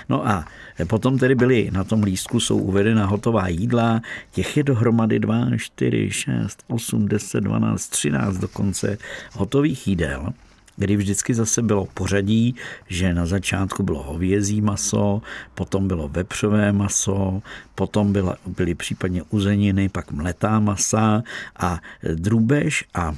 No 0.09 0.29
a 0.29 0.45
potom 0.87 1.19
tedy 1.19 1.35
byly 1.35 1.71
na 1.73 1.85
tom 1.85 2.03
lístku 2.03 2.41
jsou 2.41 2.59
uvedena 2.59 3.07
hotová 3.07 3.49
jídla, 3.49 4.01
těch 4.31 4.57
je 4.57 4.63
dohromady 4.63 5.19
2, 5.19 5.47
4, 5.57 6.11
6, 6.11 6.65
8, 6.69 7.09
10, 7.09 7.41
12, 7.41 7.89
13 7.89 8.37
dokonce 8.37 8.99
hotových 9.33 9.89
jídel 9.89 10.33
kdy 10.77 10.97
vždycky 10.97 11.35
zase 11.35 11.63
bylo 11.63 11.87
pořadí, 11.95 12.55
že 12.89 13.15
na 13.15 13.27
začátku 13.27 13.83
bylo 13.83 14.03
hovězí 14.03 14.61
maso, 14.61 15.23
potom 15.55 15.89
bylo 15.89 16.09
vepřové 16.09 16.73
maso, 16.73 17.43
potom 17.75 18.13
byla, 18.13 18.37
byly 18.47 18.75
případně 18.75 19.23
uzeniny, 19.31 19.89
pak 19.89 20.13
mletá 20.13 20.61
masa 20.61 21.23
a 21.57 21.81
drůbež 22.15 22.85
a 22.95 23.17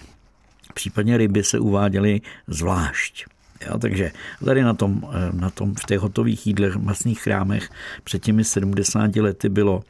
případně 0.75 1.17
ryby 1.17 1.45
se 1.45 1.59
uváděly 1.59 2.21
zvlášť. 2.47 3.36
Jo, 3.67 3.79
takže 3.79 4.13
tady 4.45 4.63
na 4.63 4.75
tom, 4.75 5.03
eh, 5.13 5.33
na 5.33 5.51
tom 5.51 5.75
v 5.75 5.85
těch 5.85 6.01
hotových 6.01 6.47
jídlech, 6.47 6.77
masných 6.77 7.21
chrámech 7.21 7.71
před 8.05 8.23
těmi 8.23 8.45
70 8.45 9.21
lety 9.21 9.49
bylo 9.49 9.83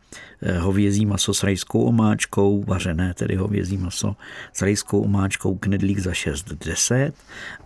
eh, 0.43 0.59
hovězí 0.59 1.07
maso 1.07 1.35
s 1.35 1.43
rajskou 1.43 1.85
omáčkou, 1.85 2.65
vařené 2.65 3.15
tedy 3.15 3.37
hovězí 3.37 3.77
maso 3.77 4.17
s 4.53 4.63
rajskou 4.63 5.01
omáčkou, 5.01 5.57
knedlík 5.57 5.99
za 5.99 6.11
6,10 6.11 7.13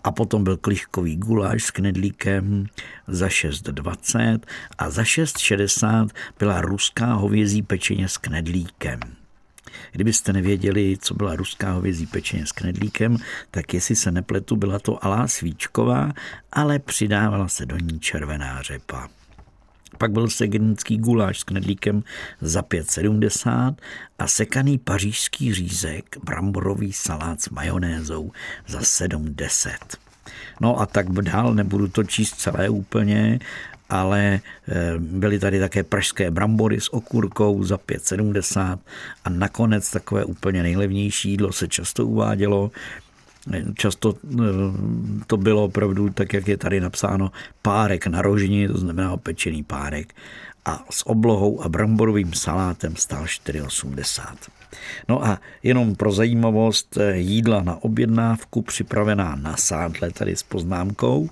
a 0.05 0.13
potom 0.13 0.45
byl 0.45 0.57
kliškový 0.57 1.17
guláš 1.17 1.65
s 1.65 1.71
knedlíkem 1.71 2.67
za 3.07 3.27
6,20 3.27 4.41
a 4.79 4.91
za 4.91 5.03
6,60 5.03 6.09
byla 6.39 6.61
ruská 6.61 7.15
hovězí 7.15 7.63
pečeně 7.63 8.09
s 8.09 8.19
knedlíkem. 8.19 9.20
Kdybyste 9.93 10.33
nevěděli, 10.33 10.97
co 11.01 11.15
byla 11.15 11.37
ruská 11.37 11.73
hovězí 11.73 12.07
pečeně 12.07 12.47
s 12.47 12.53
knedlíkem, 12.53 13.17
tak 13.51 13.75
jestli 13.75 13.97
se 13.97 14.11
nepletu, 14.11 14.57
byla 14.57 14.79
to 14.79 15.05
alá 15.05 15.29
svíčková, 15.29 16.13
ale 16.53 16.79
přidávala 16.79 17.49
se 17.49 17.67
do 17.67 17.77
ní 17.77 18.01
červená 18.01 18.63
řepa. 18.63 19.09
Pak 19.99 20.13
byl 20.13 20.29
segnický 20.29 20.99
guláš 20.99 21.39
s 21.39 21.45
knedlíkem 21.45 22.03
za 22.41 22.63
5,70 22.63 23.75
a 24.19 24.27
sekaný 24.27 24.79
pařížský 24.79 25.55
řízek, 25.55 26.17
bramborový 26.25 26.93
salát 26.93 27.41
s 27.41 27.49
majonézou 27.49 28.33
za 28.67 28.81
7,10. 28.81 29.71
No 30.61 30.81
a 30.81 30.87
tak 30.87 31.13
dál, 31.13 31.55
nebudu 31.55 31.89
to 31.89 32.05
číst 32.05 32.35
celé 32.35 32.69
úplně, 32.69 33.39
ale 33.91 34.41
eh, 34.69 34.95
byly 34.99 35.39
tady 35.39 35.61
také 35.61 35.83
pražské 35.83 36.31
brambory 36.31 36.81
s 36.81 36.95
okurkou 36.95 37.65
za 37.65 37.77
5,70 37.77 38.79
a 39.25 39.31
nakonec 39.31 39.91
takové 39.91 40.25
úplně 40.25 40.63
nejlevnější 40.63 41.31
jídlo 41.31 41.53
se 41.53 41.69
často 41.69 42.07
uvádělo, 42.07 42.71
Často 43.75 44.15
eh, 44.15 44.39
to 45.27 45.37
bylo 45.37 45.65
opravdu 45.65 46.11
tak, 46.11 46.33
jak 46.33 46.49
je 46.49 46.57
tady 46.57 46.81
napsáno, 46.81 47.33
párek 47.63 48.07
na 48.07 48.23
rožni, 48.23 48.69
to 48.69 48.79
znamená 48.79 49.13
opečený 49.13 49.63
párek 49.63 50.15
a 50.65 50.85
s 50.91 51.07
oblohou 51.07 51.63
a 51.63 51.69
bramborovým 51.69 52.33
salátem 52.33 52.97
stál 52.97 53.25
4,80. 53.25 54.37
No 55.09 55.25
a 55.25 55.41
jenom 55.63 55.95
pro 55.95 56.13
zajímavost, 56.13 56.97
eh, 56.97 57.17
jídla 57.17 57.63
na 57.63 57.85
objednávku 57.85 58.63
připravená 58.63 59.37
na 59.37 59.57
sádle 59.57 60.11
tady 60.11 60.37
s 60.37 60.43
poznámkou 60.43 61.31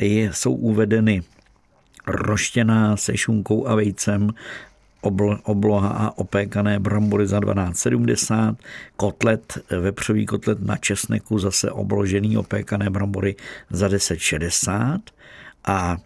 je, 0.00 0.32
jsou 0.32 0.52
uvedeny 0.54 1.22
roštěná 2.06 2.96
se 2.96 3.16
šunkou 3.16 3.68
a 3.68 3.74
vejcem, 3.74 4.30
obloha 5.44 5.88
a 5.88 6.18
opékané 6.18 6.78
brambory 6.78 7.26
za 7.26 7.38
12,70, 7.40 8.56
kotlet, 8.96 9.58
vepřový 9.80 10.26
kotlet 10.26 10.60
na 10.60 10.76
česneku, 10.76 11.38
zase 11.38 11.70
obložený 11.70 12.36
opékané 12.36 12.90
brambory 12.90 13.36
za 13.70 13.88
10,60 13.88 15.00
a 15.64 15.96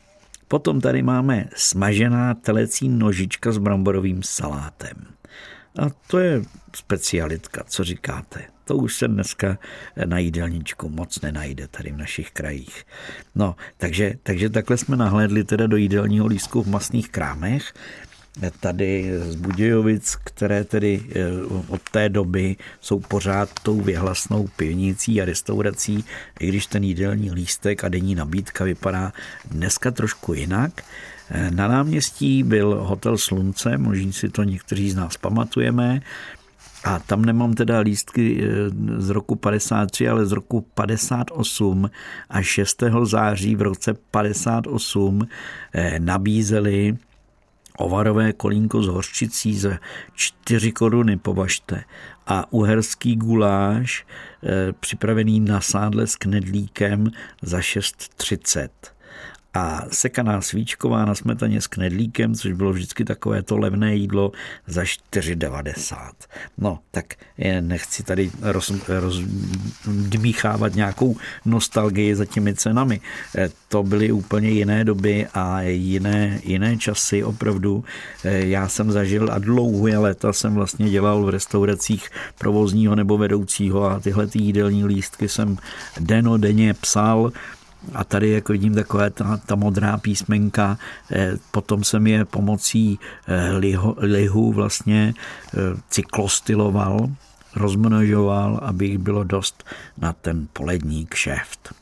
Potom 0.48 0.80
tady 0.80 1.02
máme 1.02 1.48
smažená 1.56 2.34
telecí 2.34 2.88
nožička 2.88 3.52
s 3.52 3.58
bramborovým 3.58 4.22
salátem. 4.22 5.15
A 5.78 5.90
to 6.06 6.18
je 6.18 6.42
specialitka, 6.76 7.64
co 7.68 7.84
říkáte? 7.84 8.42
To 8.64 8.76
už 8.76 8.94
se 8.94 9.08
dneska 9.08 9.58
na 10.04 10.18
jídelníčku 10.18 10.88
moc 10.88 11.20
nenajde 11.20 11.68
tady 11.68 11.90
v 11.90 11.96
našich 11.96 12.30
krajích. 12.30 12.84
No, 13.34 13.56
takže, 13.76 14.14
takže 14.22 14.50
takhle 14.50 14.76
jsme 14.76 14.96
nahlédli 14.96 15.44
teda 15.44 15.66
do 15.66 15.76
jídelního 15.76 16.26
lístku 16.26 16.62
v 16.62 16.68
masných 16.68 17.08
krámech 17.08 17.72
tady 18.60 19.12
z 19.18 19.34
Budějovic, 19.34 20.16
které 20.24 20.64
tedy 20.64 21.02
eh, 21.10 21.22
od 21.68 21.82
té 21.90 22.08
doby 22.08 22.56
jsou 22.80 23.00
pořád 23.00 23.50
tou 23.62 23.80
věhlasnou 23.80 24.48
pivnicí 24.56 25.22
a 25.22 25.24
restaurací, 25.24 26.04
i 26.40 26.48
když 26.48 26.66
ten 26.66 26.84
jídelní 26.84 27.30
lístek 27.30 27.84
a 27.84 27.88
denní 27.88 28.14
nabídka 28.14 28.64
vypadá 28.64 29.12
dneska 29.50 29.90
trošku 29.90 30.34
jinak. 30.34 30.82
Eh, 31.30 31.50
na 31.50 31.68
náměstí 31.68 32.42
byl 32.42 32.84
hotel 32.84 33.18
Slunce, 33.18 33.78
možná 33.78 34.12
si 34.12 34.28
to 34.28 34.42
někteří 34.42 34.90
z 34.90 34.96
nás 34.96 35.16
pamatujeme, 35.16 36.00
a 36.84 36.98
tam 36.98 37.24
nemám 37.24 37.54
teda 37.54 37.78
lístky 37.78 38.44
eh, 38.44 38.48
z 39.00 39.10
roku 39.10 39.34
53, 39.36 40.08
ale 40.08 40.26
z 40.26 40.32
roku 40.32 40.60
58 40.60 41.90
a 42.30 42.42
6. 42.42 42.82
září 43.04 43.56
v 43.56 43.62
roce 43.62 43.94
58 44.10 45.28
nabízeli 45.98 46.96
ovarové 47.76 48.32
kolínko 48.32 48.82
s 48.82 48.86
hořčicí 48.86 49.58
za 49.58 49.78
4 50.14 50.72
koruny, 50.72 51.16
považte. 51.16 51.84
A 52.26 52.52
uherský 52.52 53.16
guláš 53.16 54.06
e, 54.42 54.72
připravený 54.72 55.40
na 55.40 55.60
sádle 55.60 56.06
s 56.06 56.16
knedlíkem 56.16 57.10
za 57.42 57.58
6,30 57.58 58.68
a 59.56 59.84
sekaná 59.90 60.40
svíčková 60.40 61.04
na 61.04 61.14
smetaně 61.14 61.60
s 61.60 61.66
knedlíkem, 61.66 62.34
což 62.34 62.52
bylo 62.52 62.72
vždycky 62.72 63.04
takové 63.04 63.42
to 63.42 63.56
levné 63.56 63.94
jídlo 63.94 64.32
za 64.66 64.82
4,90. 64.82 66.12
No, 66.58 66.78
tak 66.90 67.14
nechci 67.60 68.02
tady 68.02 68.30
roz, 68.42 68.72
nějakou 70.74 71.16
nostalgii 71.44 72.14
za 72.14 72.24
těmi 72.24 72.54
cenami. 72.54 73.00
E, 73.38 73.50
to 73.68 73.82
byly 73.82 74.12
úplně 74.12 74.50
jiné 74.50 74.84
doby 74.84 75.26
a 75.34 75.60
jiné, 75.62 76.40
jiné 76.44 76.76
časy 76.76 77.24
opravdu. 77.24 77.84
E, 78.24 78.46
já 78.46 78.68
jsem 78.68 78.92
zažil 78.92 79.28
a 79.32 79.38
dlouhé 79.38 79.98
léta 79.98 80.32
jsem 80.32 80.54
vlastně 80.54 80.90
dělal 80.90 81.22
v 81.24 81.28
restauracích 81.28 82.10
provozního 82.38 82.94
nebo 82.94 83.18
vedoucího 83.18 83.90
a 83.90 84.00
tyhle 84.00 84.26
ty 84.26 84.42
jídelní 84.42 84.84
lístky 84.84 85.28
jsem 85.28 85.56
denodenně 86.00 86.74
psal 86.74 87.32
a 87.94 88.04
tady, 88.04 88.30
jak 88.30 88.48
vidím, 88.48 88.74
takové 88.74 89.10
ta, 89.10 89.36
ta 89.46 89.54
modrá 89.54 89.98
písmenka, 89.98 90.78
eh, 91.10 91.32
potom 91.50 91.84
jsem 91.84 92.06
je 92.06 92.24
pomocí 92.24 92.98
eh, 93.26 93.52
lihu, 93.52 93.96
lihu 93.98 94.52
vlastně 94.52 95.14
eh, 95.16 95.58
cyklostyloval, 95.90 97.08
rozmnožoval, 97.56 98.60
aby 98.62 98.86
jich 98.86 98.98
bylo 98.98 99.24
dost 99.24 99.64
na 99.98 100.12
ten 100.12 100.48
polední 100.52 101.06
kšeft. 101.06 101.74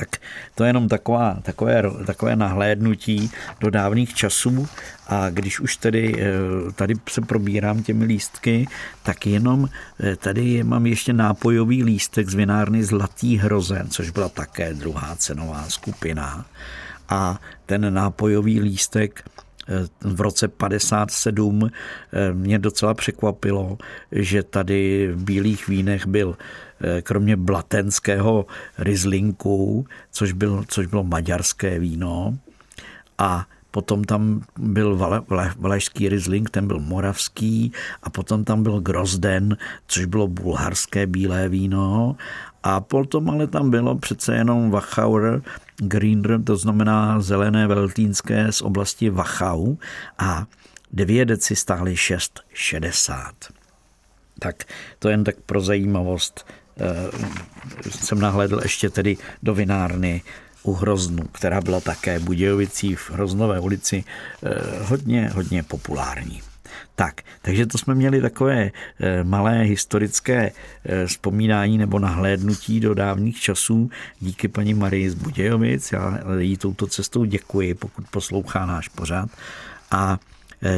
Tak 0.00 0.16
to 0.54 0.64
je 0.64 0.68
jenom 0.68 0.88
taková, 0.88 1.38
takové, 1.42 1.82
takové 2.06 2.36
nahlédnutí 2.36 3.30
do 3.60 3.70
dávných 3.70 4.14
časů 4.14 4.68
a 5.06 5.30
když 5.30 5.60
už 5.60 5.76
tedy 5.76 6.14
eh, 6.18 6.72
tady 6.72 6.94
se 7.08 7.20
probírám 7.20 7.82
těmi 7.82 8.04
lístky, 8.04 8.68
tak 9.02 9.26
jenom 9.26 9.68
eh, 10.00 10.16
tady 10.16 10.64
mám 10.64 10.86
ještě 10.86 11.12
nápojový 11.12 11.84
lístek 11.84 12.28
z 12.28 12.34
vinárny 12.34 12.84
Zlatý 12.84 13.36
hrozen, 13.36 13.88
což 13.88 14.10
byla 14.10 14.28
také 14.28 14.74
druhá 14.74 15.16
cenová 15.16 15.64
skupina. 15.68 16.46
A 17.08 17.40
ten 17.66 17.94
nápojový 17.94 18.60
lístek 18.60 19.20
eh, 19.20 19.86
v 20.00 20.20
roce 20.20 20.48
57 20.48 21.70
mě 22.32 22.58
docela 22.58 22.94
překvapilo, 22.94 23.78
že 24.12 24.42
tady 24.42 25.12
v 25.12 25.24
bílých 25.24 25.68
vínech 25.68 26.06
byl 26.06 26.36
kromě 27.02 27.36
blatenského 27.36 28.46
rizlinku, 28.78 29.86
což, 30.10 30.32
byl, 30.32 30.64
což 30.68 30.86
bylo 30.86 31.04
maďarské 31.04 31.78
víno, 31.78 32.38
a 33.18 33.46
potom 33.70 34.04
tam 34.04 34.42
byl 34.58 34.96
valašský 35.56 36.08
rizling, 36.08 36.50
ten 36.50 36.66
byl 36.66 36.80
moravský. 36.80 37.72
A 38.02 38.10
potom 38.10 38.44
tam 38.44 38.62
byl 38.62 38.80
grozden, 38.80 39.56
což 39.86 40.04
bylo 40.04 40.28
bulharské 40.28 41.06
bílé 41.06 41.48
víno. 41.48 42.16
A 42.62 42.80
potom 42.80 43.30
ale 43.30 43.46
tam 43.46 43.70
bylo 43.70 43.98
přece 43.98 44.34
jenom 44.34 44.70
Wachauer 44.70 45.42
Greener, 45.76 46.42
to 46.42 46.56
znamená 46.56 47.20
zelené 47.20 47.66
veltínské 47.66 48.52
z 48.52 48.62
oblasti 48.62 49.10
Wachau. 49.10 49.76
A 50.18 50.46
dvě 50.92 51.24
deci 51.24 51.56
stály 51.56 51.94
6,60. 51.94 53.32
Tak 54.38 54.64
to 54.98 55.08
jen 55.08 55.24
tak 55.24 55.36
pro 55.46 55.60
zajímavost. 55.60 56.46
Eh, 56.48 56.59
jsem 57.90 58.20
nahlédl 58.20 58.60
ještě 58.62 58.90
tedy 58.90 59.16
do 59.42 59.54
vinárny 59.54 60.22
u 60.62 60.72
Hroznu, 60.72 61.22
která 61.32 61.60
byla 61.60 61.80
také 61.80 62.18
Budějovicí 62.18 62.94
v 62.94 63.10
Hroznové 63.10 63.60
ulici 63.60 64.04
eh, 64.42 64.48
hodně, 64.82 65.30
hodně 65.34 65.62
populární. 65.62 66.42
Tak, 66.94 67.20
takže 67.42 67.66
to 67.66 67.78
jsme 67.78 67.94
měli 67.94 68.20
takové 68.20 68.70
eh, 69.00 69.24
malé 69.24 69.62
historické 69.62 70.52
vzpomínání 71.06 71.78
nebo 71.78 71.98
nahlédnutí 71.98 72.80
do 72.80 72.94
dávných 72.94 73.40
časů 73.40 73.90
díky 74.20 74.48
paní 74.48 74.74
Marii 74.74 75.10
z 75.10 75.14
Budějovic. 75.14 75.92
Já 75.92 76.18
jí 76.38 76.56
touto 76.56 76.86
cestou 76.86 77.24
děkuji, 77.24 77.74
pokud 77.74 78.04
poslouchá 78.10 78.66
náš 78.66 78.88
pořád. 78.88 79.30
A 79.90 80.18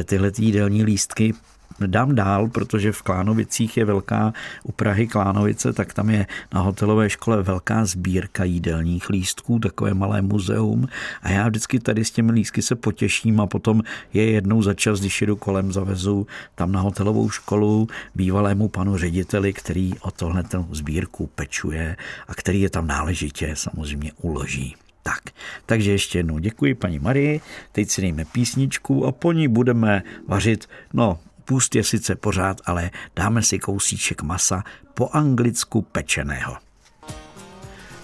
tyhle 0.05 0.31
jídelní 0.37 0.83
lístky 0.83 1.33
dám 1.79 2.15
dál, 2.15 2.47
protože 2.47 2.91
v 2.91 3.01
Klánovicích 3.01 3.77
je 3.77 3.85
velká, 3.85 4.33
u 4.63 4.71
Prahy 4.71 5.07
Klánovice, 5.07 5.73
tak 5.73 5.93
tam 5.93 6.09
je 6.09 6.27
na 6.53 6.61
hotelové 6.61 7.09
škole 7.09 7.43
velká 7.43 7.85
sbírka 7.85 8.43
jídelních 8.43 9.09
lístků, 9.09 9.59
takové 9.59 9.93
malé 9.93 10.21
muzeum 10.21 10.87
a 11.21 11.29
já 11.29 11.47
vždycky 11.47 11.79
tady 11.79 12.05
s 12.05 12.11
těmi 12.11 12.31
lístky 12.31 12.61
se 12.61 12.75
potěším 12.75 13.41
a 13.41 13.47
potom 13.47 13.81
je 14.13 14.31
jednou 14.31 14.61
za 14.61 14.73
čas, 14.73 14.99
když 14.99 15.21
jedu 15.21 15.35
kolem, 15.35 15.71
zavezu 15.71 16.27
tam 16.55 16.71
na 16.71 16.81
hotelovou 16.81 17.29
školu 17.29 17.87
bývalému 18.15 18.67
panu 18.67 18.97
řediteli, 18.97 19.53
který 19.53 19.93
o 20.01 20.11
tohle 20.11 20.43
sbírku 20.71 21.29
pečuje 21.35 21.97
a 22.27 22.35
který 22.35 22.61
je 22.61 22.69
tam 22.69 22.87
náležitě 22.87 23.51
samozřejmě 23.53 24.11
uloží. 24.21 24.75
Tak, 25.03 25.21
takže 25.65 25.91
ještě 25.91 26.19
jednou 26.19 26.39
děkuji 26.39 26.75
paní 26.75 26.99
Marii, 26.99 27.41
teď 27.71 27.89
si 27.89 28.01
dejme 28.01 28.25
písničku 28.25 29.05
a 29.05 29.11
po 29.11 29.31
ní 29.31 29.47
budeme 29.47 30.03
vařit, 30.27 30.69
no 30.93 31.19
Půst 31.45 31.75
je 31.75 31.83
sice 31.83 32.15
pořád, 32.15 32.61
ale 32.65 32.91
dáme 33.15 33.43
si 33.43 33.59
kousíček 33.59 34.21
masa 34.21 34.63
po 34.93 35.09
anglicku 35.13 35.81
pečeného. 35.81 36.57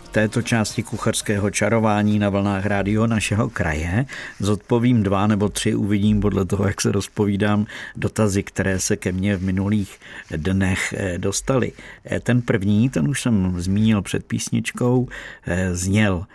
V 0.10 0.12
této 0.12 0.42
části 0.42 0.84
kucharského 0.84 1.50
čarování 1.50 2.20
na 2.20 2.30
vlnách 2.30 2.66
rádio 2.66 3.08
našeho 3.08 3.50
kraje 3.50 4.06
zodpovím 4.40 5.04
dva 5.04 5.28
nebo 5.28 5.50
tři, 5.50 5.76
uvidím 5.76 6.22
podle 6.22 6.46
toho, 6.46 6.68
jak 6.68 6.82
se 6.82 6.92
rozpovídám, 6.92 7.66
dotazy, 7.96 8.44
které 8.44 8.80
se 8.80 8.98
ke 8.98 9.12
mně 9.12 9.36
v 9.36 9.44
minulých 9.44 10.00
dnech 10.36 10.94
eh, 10.98 11.18
dostaly. 11.18 11.72
Eh, 12.06 12.20
ten 12.20 12.42
první, 12.42 12.90
ten 12.90 13.08
už 13.08 13.22
jsem 13.22 13.62
zmínil 13.62 14.02
před 14.02 14.26
písničkou, 14.26 15.08
eh, 15.46 15.76
zněl, 15.76 16.26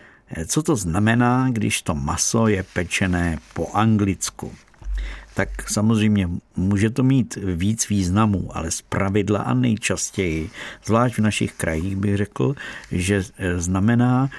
co 0.46 0.62
to 0.62 0.76
znamená, 0.76 1.48
když 1.50 1.82
to 1.82 1.94
maso 1.94 2.48
je 2.48 2.62
pečené 2.62 3.38
po 3.54 3.70
anglicku 3.72 4.52
tak 5.34 5.70
samozřejmě 5.70 6.28
může 6.56 6.90
to 6.90 7.02
mít 7.02 7.36
víc 7.36 7.88
významů, 7.88 8.56
ale 8.56 8.70
z 8.70 8.82
pravidla 8.82 9.42
a 9.42 9.54
nejčastěji, 9.54 10.50
zvlášť 10.84 11.18
v 11.18 11.22
našich 11.22 11.52
krajích 11.52 11.96
bych 11.96 12.16
řekl, 12.16 12.54
že 12.92 13.22
e, 13.38 13.60
znamená 13.60 14.30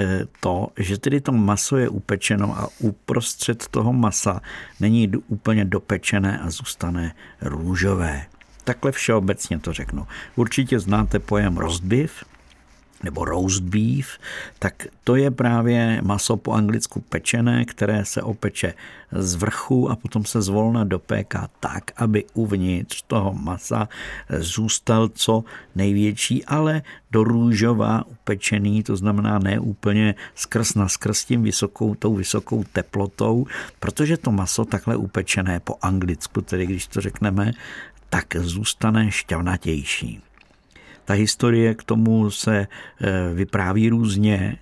e, 0.00 0.20
to, 0.40 0.68
že 0.78 0.98
tedy 0.98 1.20
to 1.20 1.32
maso 1.32 1.76
je 1.76 1.88
upečeno 1.88 2.58
a 2.58 2.68
uprostřed 2.78 3.68
toho 3.68 3.92
masa 3.92 4.40
není 4.80 5.12
úplně 5.28 5.64
dopečené 5.64 6.38
a 6.38 6.50
zůstane 6.50 7.14
růžové. 7.40 8.26
Takhle 8.64 8.92
všeobecně 8.92 9.58
to 9.58 9.72
řeknu. 9.72 10.06
Určitě 10.36 10.80
znáte 10.80 11.18
pojem 11.18 11.56
rozbiv, 11.56 12.24
nebo 13.04 13.24
roast 13.24 13.62
beef, 13.62 14.18
tak 14.58 14.86
to 15.04 15.16
je 15.16 15.30
právě 15.30 16.00
maso 16.02 16.36
po 16.36 16.52
anglicku 16.52 17.00
pečené, 17.00 17.64
které 17.64 18.04
se 18.04 18.22
opeče 18.22 18.74
z 19.12 19.34
vrchu 19.34 19.90
a 19.90 19.96
potom 19.96 20.24
se 20.24 20.42
zvolna 20.42 20.84
dopéká 20.84 21.48
tak, 21.60 21.90
aby 21.96 22.24
uvnitř 22.34 23.02
toho 23.06 23.34
masa 23.34 23.88
zůstal 24.38 25.08
co 25.08 25.44
největší, 25.74 26.44
ale 26.44 26.82
do 27.10 27.24
růžová 27.24 28.04
upečený, 28.06 28.82
to 28.82 28.96
znamená 28.96 29.38
ne 29.38 29.58
úplně 29.58 30.14
skrz 30.34 30.74
na 30.74 30.88
skrz 30.88 31.24
tím 31.24 31.42
vysokou, 31.42 31.94
tou 31.94 32.14
vysokou 32.14 32.64
teplotou, 32.72 33.46
protože 33.80 34.16
to 34.16 34.32
maso 34.32 34.64
takhle 34.64 34.96
upečené 34.96 35.60
po 35.60 35.76
anglicku, 35.82 36.40
tedy 36.40 36.66
když 36.66 36.86
to 36.86 37.00
řekneme, 37.00 37.52
tak 38.10 38.36
zůstane 38.36 39.10
šťavnatější. 39.10 40.22
Ta 41.04 41.14
historie 41.14 41.74
k 41.74 41.82
tomu 41.82 42.30
se 42.30 42.66
eh, 43.00 43.34
vypráví 43.34 43.88
různě 43.88 44.56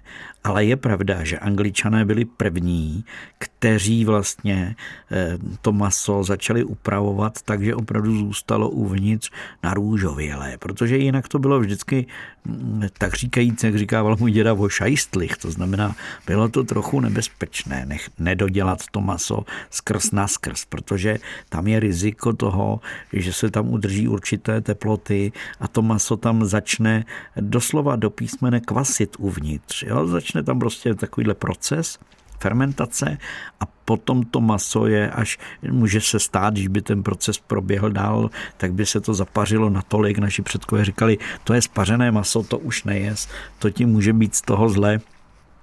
Ale 0.44 0.64
je 0.64 0.76
pravda, 0.76 1.24
že 1.24 1.38
angličané 1.38 2.04
byli 2.04 2.24
první, 2.24 3.04
kteří 3.38 4.04
vlastně 4.04 4.76
eh, 5.10 5.38
to 5.60 5.72
maso 5.72 6.24
začali 6.24 6.64
upravovat 6.64 7.42
tak, 7.42 7.62
že 7.62 7.74
opravdu 7.74 8.18
zůstalo 8.18 8.70
uvnitř 8.70 9.30
na 9.62 9.74
růžovělé, 9.74 10.58
protože 10.58 10.96
jinak 10.96 11.28
to 11.28 11.38
bylo 11.38 11.60
vždycky 11.60 12.06
mm, 12.44 12.82
tak 12.98 13.14
říkajíc, 13.14 13.64
jak 13.64 13.78
říkával 13.78 14.16
můj 14.18 14.30
děda, 14.32 14.54
o 14.54 14.68
šajstlich, 14.68 15.36
to 15.36 15.50
znamená, 15.50 15.94
bylo 16.26 16.48
to 16.48 16.64
trochu 16.64 17.00
nebezpečné 17.00 17.86
nech, 17.86 18.10
nedodělat 18.18 18.78
to 18.90 19.00
maso 19.00 19.44
skrz 19.70 20.10
na 20.10 20.28
skrz, 20.28 20.64
protože 20.64 21.18
tam 21.48 21.66
je 21.66 21.80
riziko 21.80 22.32
toho, 22.32 22.80
že 23.12 23.32
se 23.32 23.50
tam 23.50 23.68
udrží 23.68 24.08
určité 24.08 24.60
teploty 24.60 25.32
a 25.60 25.68
to 25.68 25.82
maso 25.82 26.16
tam 26.16 26.44
začne 26.44 27.04
doslova 27.36 27.96
do 27.96 28.10
písmene 28.10 28.60
kvasit 28.60 29.16
uvnitř. 29.18 29.82
Jo? 29.82 30.06
Začne 30.06 30.31
tam 30.42 30.58
prostě 30.58 30.94
takovýhle 30.94 31.34
proces 31.34 31.98
fermentace 32.42 33.18
a 33.60 33.64
potom 33.84 34.22
to 34.22 34.40
maso 34.40 34.86
je 34.86 35.10
až, 35.10 35.38
může 35.62 36.00
se 36.00 36.18
stát, 36.18 36.54
když 36.54 36.68
by 36.68 36.82
ten 36.82 37.02
proces 37.02 37.38
proběhl 37.38 37.90
dál, 37.90 38.30
tak 38.56 38.72
by 38.72 38.86
se 38.86 39.00
to 39.00 39.14
zapařilo 39.14 39.70
natolik, 39.70 40.18
naši 40.18 40.42
předkové 40.42 40.84
říkali, 40.84 41.18
to 41.44 41.54
je 41.54 41.62
spařené 41.62 42.10
maso, 42.10 42.42
to 42.42 42.58
už 42.58 42.84
nejest, 42.84 43.30
to 43.58 43.70
ti 43.70 43.86
může 43.86 44.12
být 44.12 44.34
z 44.34 44.42
toho 44.42 44.68
zle, 44.68 45.00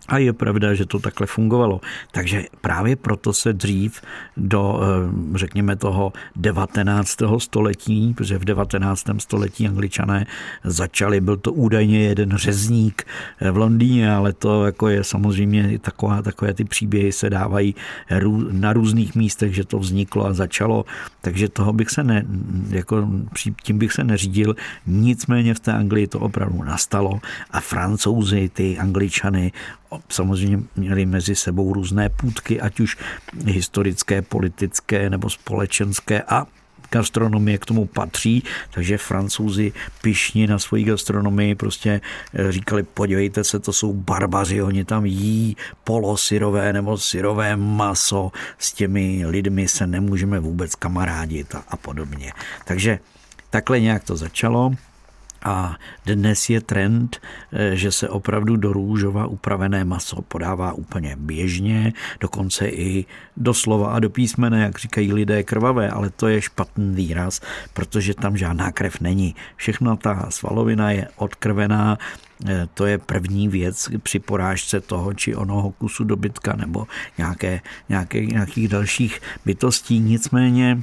a 0.10 0.18
je 0.18 0.34
pravda, 0.34 0.74
že 0.74 0.86
to 0.86 1.00
takhle 1.00 1.28
fungovalo. 1.28 1.82
Takže 2.12 2.46
právě 2.62 2.96
proto 2.96 3.34
se 3.34 3.54
dřív 3.54 4.02
do, 4.38 4.80
eh, 4.82 5.38
řekněme, 5.38 5.76
toho 5.76 6.14
19. 6.36 7.40
století, 7.40 8.14
protože 8.14 8.38
v 8.38 8.46
19. 8.46 9.20
století 9.20 9.68
angličané 9.68 10.26
začali, 10.64 11.22
byl 11.22 11.38
to 11.38 11.54
údajně 11.54 12.00
jeden 12.04 12.38
řezník 12.38 13.04
eh, 13.40 13.52
v 13.52 13.58
Londýně, 13.58 14.12
ale 14.12 14.34
to 14.34 14.66
jako 14.66 14.88
je 14.88 15.04
samozřejmě 15.04 15.80
taková, 15.80 16.22
takové 16.22 16.54
ty 16.54 16.64
příběhy 16.64 17.12
se 17.12 17.30
dávají 17.30 17.76
na 18.52 18.74
různých 18.74 19.16
místech, 19.16 19.56
že 19.56 19.64
to 19.64 19.80
vzniklo 19.80 20.26
a 20.26 20.34
začalo, 20.34 20.86
takže 21.22 21.50
toho 21.50 21.74
bych 21.74 21.90
se 21.90 22.04
ne, 22.04 22.26
jako 22.70 23.08
tím 23.64 23.78
bych 23.78 23.94
se 23.94 24.04
neřídil. 24.04 24.56
Nicméně 24.88 25.54
v 25.54 25.60
té 25.60 25.74
Anglii 25.74 26.08
to 26.08 26.20
opravdu 26.20 26.64
nastalo 26.64 27.20
a 27.52 27.60
francouzi, 27.62 28.50
ty 28.50 28.78
angličany, 28.78 29.52
samozřejmě 30.10 30.60
měli 30.76 31.06
mezi 31.06 31.36
sebou 31.36 31.74
různé 31.74 32.10
půdky, 32.10 32.62
ať 32.62 32.80
už 32.80 32.98
historické, 33.46 34.22
politické 34.22 35.10
nebo 35.10 35.30
společenské 35.30 36.22
a 36.22 36.48
gastronomie 36.92 37.58
k 37.58 37.66
tomu 37.66 37.86
patří, 37.86 38.44
takže 38.72 38.98
francouzi 38.98 39.74
pišni 40.02 40.48
na 40.48 40.60
svoji 40.60 40.84
gastronomii 40.84 41.56
prostě 41.56 42.02
eh, 42.34 42.52
říkali, 42.52 42.84
podívejte 42.84 43.44
se, 43.44 43.60
to 43.60 43.74
jsou 43.74 43.94
barbaři, 43.94 44.62
oni 44.62 44.86
tam 44.86 45.06
jí 45.06 45.58
polosyrové 45.84 46.74
nebo 46.74 46.98
syrové 46.98 47.56
maso, 47.56 48.32
s 48.58 48.74
těmi 48.74 49.26
lidmi 49.26 49.68
se 49.68 49.88
nemůžeme 49.88 50.40
vůbec 50.40 50.76
kamarádit 50.76 51.56
a, 51.56 51.64
a 51.68 51.78
podobně. 51.78 52.34
Takže 52.66 53.00
takhle 53.50 53.80
nějak 53.80 54.04
to 54.04 54.16
začalo. 54.16 54.72
A 55.44 55.76
dnes 56.06 56.50
je 56.50 56.62
trend, 56.62 57.18
eh, 57.52 57.76
že 57.76 57.92
se 57.92 58.10
opravdu 58.10 58.56
do 58.56 58.74
růžova 58.74 59.28
upravené 59.28 59.84
maso 59.86 60.22
podává 60.22 60.74
úplně 60.74 61.16
běžně, 61.20 61.94
dokonce 62.20 62.68
i 62.68 63.06
doslova 63.38 63.94
a 63.94 64.00
do 64.00 64.10
písmene, 64.10 64.62
jak 64.62 64.80
říkají 64.80 65.14
lidé, 65.14 65.44
krvavé, 65.44 65.90
ale 65.90 66.10
to 66.10 66.28
je 66.28 66.42
špatný 66.42 66.96
výraz, 66.96 67.42
protože 67.74 68.14
tam 68.14 68.38
žádná 68.38 68.72
krev 68.72 69.02
není. 69.02 69.36
Všechno 69.56 69.98
ta 69.98 70.26
svalovina 70.30 70.92
je 70.92 71.08
odkrvená, 71.16 71.98
eh, 72.46 72.68
to 72.74 72.86
je 72.86 72.98
první 72.98 73.48
věc 73.48 73.90
při 74.04 74.20
porážce 74.20 74.82
toho 74.82 75.14
či 75.14 75.36
onoho 75.36 75.72
kusu 75.72 76.04
dobytka 76.04 76.56
nebo 76.56 76.88
nějaké, 77.18 77.62
nějaké, 77.90 78.26
nějakých 78.26 78.68
dalších 78.68 79.22
bytostí. 79.46 80.00
Nicméně 80.00 80.82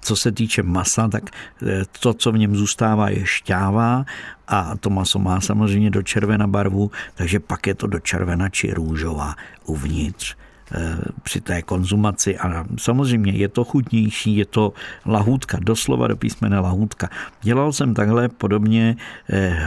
co 0.00 0.16
se 0.16 0.32
týče 0.32 0.62
masa, 0.62 1.08
tak 1.08 1.30
eh, 1.66 1.82
to, 2.00 2.14
co 2.14 2.32
v 2.32 2.38
něm 2.38 2.56
zůstává, 2.56 3.08
je 3.08 3.26
šťáva 3.26 4.04
a 4.48 4.76
to 4.76 4.90
maso 4.90 5.18
má 5.18 5.40
samozřejmě 5.40 5.90
do 5.90 6.02
červena 6.02 6.46
barvu, 6.46 6.90
takže 7.14 7.40
pak 7.40 7.66
je 7.66 7.74
to 7.74 7.86
do 7.86 8.00
červena 8.00 8.48
či 8.48 8.74
růžová 8.74 9.34
uvnitř 9.64 10.36
eh, 10.74 10.98
při 11.22 11.40
té 11.40 11.62
konzumaci 11.62 12.38
a 12.38 12.64
samozřejmě 12.78 13.32
je 13.32 13.48
to 13.48 13.64
chutnější, 13.64 14.36
je 14.36 14.46
to 14.46 14.72
lahůdka, 15.06 15.58
doslova 15.60 16.06
do 16.06 16.16
písmene 16.16 16.60
lahůdka. 16.60 17.08
Dělal 17.42 17.72
jsem 17.72 17.94
takhle 17.94 18.28
podobně 18.28 18.96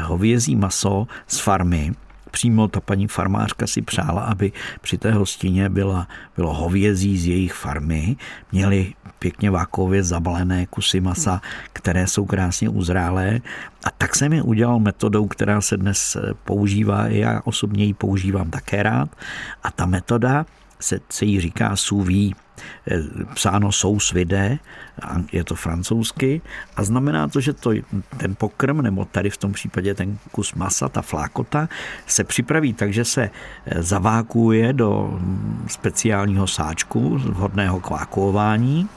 hovězí 0.04 0.56
maso 0.56 1.08
z 1.28 1.39
farmy, 1.39 1.91
přímo 2.36 2.67
ta 2.67 2.80
paní 2.80 3.08
farmářka 3.08 3.67
si 3.67 3.82
přála, 3.82 4.21
aby 4.21 4.52
při 4.82 4.98
té 4.98 5.12
hostině 5.12 5.69
byla, 5.69 6.08
bylo 6.36 6.54
hovězí 6.54 7.17
z 7.17 7.28
jejich 7.28 7.54
farmy. 7.54 8.15
Měli 8.52 8.93
pěkně 9.19 9.52
vákově 9.52 10.04
zabalené 10.04 10.65
kusy 10.65 11.00
masa, 11.00 11.41
které 11.74 12.08
jsou 12.08 12.26
krásně 12.26 12.69
uzrálé. 12.69 13.39
A 13.88 13.91
tak 13.91 14.15
jsem 14.15 14.34
je 14.34 14.41
udělal 14.43 14.80
metodou, 14.80 15.28
která 15.28 15.62
se 15.62 15.78
dnes 15.78 16.17
používá. 16.43 17.08
Já 17.08 17.41
osobně 17.43 17.86
ji 17.86 17.93
používám 17.93 18.52
také 18.52 18.84
rád. 18.84 19.10
A 19.63 19.71
ta 19.71 19.86
metoda 19.86 20.45
se, 20.80 21.00
se 21.10 21.26
jí 21.26 21.39
říká 21.39 21.76
Eh, 21.76 22.44
psáno 23.33 23.71
sous 23.71 24.11
vide, 24.11 24.59
je 25.31 25.43
to 25.43 25.55
francouzsky, 25.55 26.41
a 26.75 26.83
znamená 26.83 27.27
to, 27.27 27.39
že 27.39 27.53
to, 27.53 27.71
ten 28.17 28.35
pokrm, 28.35 28.81
nebo 28.81 29.05
tady 29.05 29.29
v 29.29 29.37
tom 29.37 29.53
případě 29.53 29.93
ten 29.93 30.17
kus 30.31 30.53
masa, 30.53 30.89
ta 30.89 31.01
flákota, 31.01 31.69
se 32.07 32.23
připraví 32.23 32.73
tak, 32.73 32.93
že 32.93 33.05
se 33.05 33.29
eh, 33.65 33.83
zavákuje 33.83 34.73
do 34.73 35.19
speciálního 35.67 36.47
sáčku 36.47 37.17
vhodného 37.17 37.79
kvákování 37.79 38.89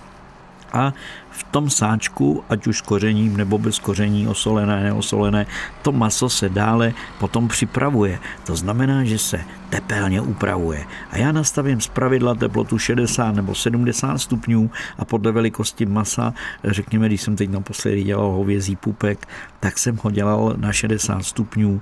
a 0.73 0.93
v 1.31 1.43
tom 1.43 1.71
sáčku, 1.71 2.45
ať 2.49 2.67
už 2.67 2.79
s 2.79 2.81
kořením 2.81 3.37
nebo 3.37 3.59
bez 3.59 3.79
koření, 3.79 4.29
osolené, 4.29 4.83
neosolené, 4.83 5.47
to 5.83 5.93
maso 5.93 6.29
se 6.29 6.49
dále 6.49 6.93
potom 7.19 7.49
připravuje. 7.49 8.19
To 8.47 8.57
znamená, 8.57 9.05
že 9.05 9.19
se 9.19 9.41
tepelně 9.71 10.21
upravuje. 10.21 10.85
A 11.11 11.19
já 11.19 11.33
nastavím 11.33 11.79
pravidla 11.93 12.35
teplotu 12.35 12.79
60 12.79 13.35
nebo 13.35 13.55
70 13.55 14.19
stupňů 14.19 14.71
a 14.99 15.05
podle 15.05 15.33
velikosti 15.33 15.87
masa, 15.87 16.35
řekněme, 16.65 17.07
když 17.07 17.23
jsem 17.23 17.37
teď 17.37 17.51
naposledy 17.51 18.03
dělal 18.03 18.31
hovězí 18.31 18.77
pupek, 18.77 19.29
tak 19.61 19.79
jsem 19.79 19.99
ho 20.03 20.11
dělal 20.11 20.55
na 20.57 20.73
60 20.73 21.23
stupňů 21.23 21.81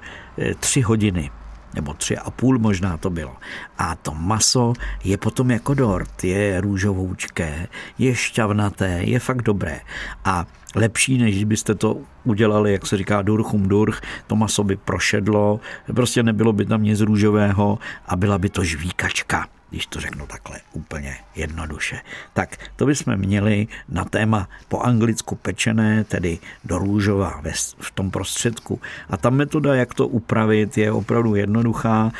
3 0.61 0.81
eh, 0.81 0.85
hodiny 0.85 1.31
nebo 1.75 1.95
tři 1.95 2.19
a 2.19 2.31
půl 2.31 2.59
možná 2.59 2.97
to 2.97 3.11
bylo. 3.11 3.37
A 3.79 3.97
to 3.97 4.15
maso 4.15 4.73
je 5.05 5.17
potom 5.17 5.51
jako 5.51 5.75
dort, 5.75 6.25
je 6.25 6.61
růžovoučké, 6.61 7.67
je 7.99 8.15
šťavnaté, 8.15 9.01
je 9.03 9.19
fakt 9.19 9.43
dobré. 9.43 9.81
A 10.25 10.47
lepší, 10.75 11.19
než 11.19 11.45
byste 11.45 11.75
to 11.75 11.97
udělali, 12.25 12.73
jak 12.73 12.87
se 12.87 12.97
říká, 12.97 13.23
durchum 13.23 13.69
durch, 13.69 14.03
to 14.27 14.37
maso 14.37 14.65
by 14.65 14.77
prošedlo, 14.77 15.61
prostě 15.95 16.23
nebylo 16.23 16.53
by 16.53 16.67
tam 16.67 16.83
nic 16.83 17.01
růžového 17.01 17.79
a 18.07 18.17
byla 18.17 18.39
by 18.39 18.49
to 18.49 18.65
žvíkačka 18.65 19.47
když 19.71 19.87
to 19.87 20.01
řeknu 20.01 20.27
takhle 20.27 20.61
úplně 20.73 21.17
jednoduše. 21.35 22.01
Tak 22.33 22.59
to 22.77 22.87
bychom 22.87 23.17
měli 23.17 23.67
na 23.89 24.05
téma 24.05 24.49
po 24.69 24.81
anglicku 24.81 25.35
pečené, 25.35 26.05
tedy 26.05 26.39
do 26.65 26.79
růžova 26.79 27.43
v 27.81 27.91
tom 27.91 28.11
prostředku. 28.11 28.81
A 29.11 29.17
ta 29.17 29.31
metoda, 29.31 29.75
jak 29.75 29.95
to 29.95 30.09
upravit, 30.09 30.79
je 30.79 30.93
opravdu 30.93 31.35
jednoduchá 31.35 32.13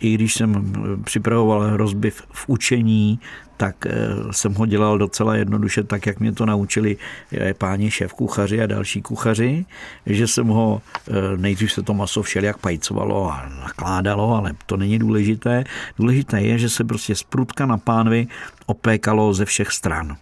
i 0.00 0.14
když 0.14 0.34
jsem 0.34 0.72
připravoval 1.04 1.76
rozbiv 1.76 2.22
v 2.32 2.44
učení, 2.48 3.20
tak 3.56 3.86
eh, 3.86 3.92
jsem 4.30 4.54
ho 4.54 4.66
dělal 4.66 4.98
docela 4.98 5.36
jednoduše, 5.36 5.84
tak 5.84 6.06
jak 6.06 6.20
mě 6.20 6.32
to 6.32 6.46
naučili 6.46 6.96
eh, 7.32 7.54
páni 7.54 7.90
šéf 7.90 8.12
kuchaři 8.12 8.62
a 8.62 8.66
další 8.66 9.02
kuchaři, 9.02 9.66
že 10.06 10.26
jsem 10.26 10.46
ho, 10.46 10.82
eh, 11.08 11.12
nejdřív 11.36 11.72
se 11.72 11.82
to 11.82 11.94
maso 11.94 12.22
všelijak 12.22 12.58
pajcovalo 12.58 13.30
a 13.32 13.48
nakládalo, 13.60 14.34
ale 14.34 14.52
to 14.66 14.76
není 14.76 14.98
důležité. 14.98 15.64
Důležité 15.98 16.42
je, 16.42 16.58
že 16.58 16.68
se 16.68 16.84
prostě 16.84 17.14
z 17.14 17.22
prutka 17.22 17.66
na 17.66 17.78
pánvi 17.78 18.26
opékalo 18.66 19.34
ze 19.34 19.44
všech 19.44 19.72
stran. 19.72 20.16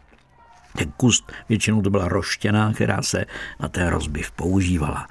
Ten 0.77 0.93
kus, 0.97 1.25
většinou 1.49 1.83
to 1.83 1.91
byla 1.91 2.09
roštěná, 2.09 2.73
která 2.73 3.03
se 3.03 3.25
na 3.61 3.69
ten 3.69 3.89
rozbiv 3.89 4.31
používala 4.31 5.07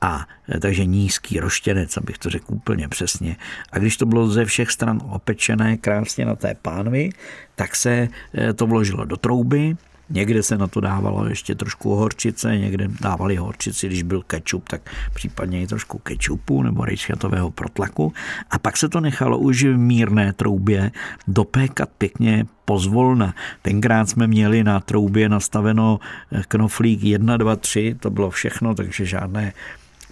a 0.00 0.26
takže 0.60 0.84
nízký 0.84 1.40
roštěnec, 1.40 1.96
abych 1.96 2.18
to 2.18 2.30
řekl 2.30 2.44
úplně 2.48 2.88
přesně. 2.88 3.36
A 3.72 3.78
když 3.78 3.96
to 3.96 4.06
bylo 4.06 4.28
ze 4.28 4.44
všech 4.44 4.70
stran 4.70 5.00
opečené 5.10 5.76
krásně 5.76 6.24
na 6.24 6.36
té 6.36 6.54
pánvi, 6.62 7.10
tak 7.54 7.76
se 7.76 8.08
eh, 8.34 8.52
to 8.52 8.66
vložilo 8.66 9.04
do 9.04 9.16
trouby, 9.16 9.76
Někde 10.12 10.42
se 10.42 10.58
na 10.58 10.66
to 10.66 10.80
dávalo 10.80 11.26
ještě 11.26 11.54
trošku 11.54 11.94
horčice, 11.94 12.58
někde 12.58 12.88
dávali 13.00 13.36
horčici, 13.36 13.86
když 13.86 14.02
byl 14.02 14.22
kečup, 14.22 14.68
tak 14.68 14.90
případně 15.14 15.62
i 15.62 15.66
trošku 15.66 15.98
kečupu 15.98 16.62
nebo 16.62 16.84
rejšatového 16.84 17.50
protlaku. 17.50 18.12
A 18.50 18.58
pak 18.58 18.76
se 18.76 18.88
to 18.88 19.00
nechalo 19.00 19.38
už 19.38 19.64
v 19.64 19.76
mírné 19.76 20.32
troubě 20.32 20.90
dopékat 21.28 21.88
pěkně 21.98 22.44
pozvolna. 22.64 23.34
Tenkrát 23.62 24.08
jsme 24.08 24.26
měli 24.26 24.64
na 24.64 24.80
troubě 24.80 25.28
nastaveno 25.28 26.00
knoflík 26.48 27.02
1, 27.02 27.36
2, 27.36 27.56
3, 27.56 27.96
to 28.00 28.10
bylo 28.10 28.30
všechno, 28.30 28.74
takže 28.74 29.04
žádné 29.04 29.52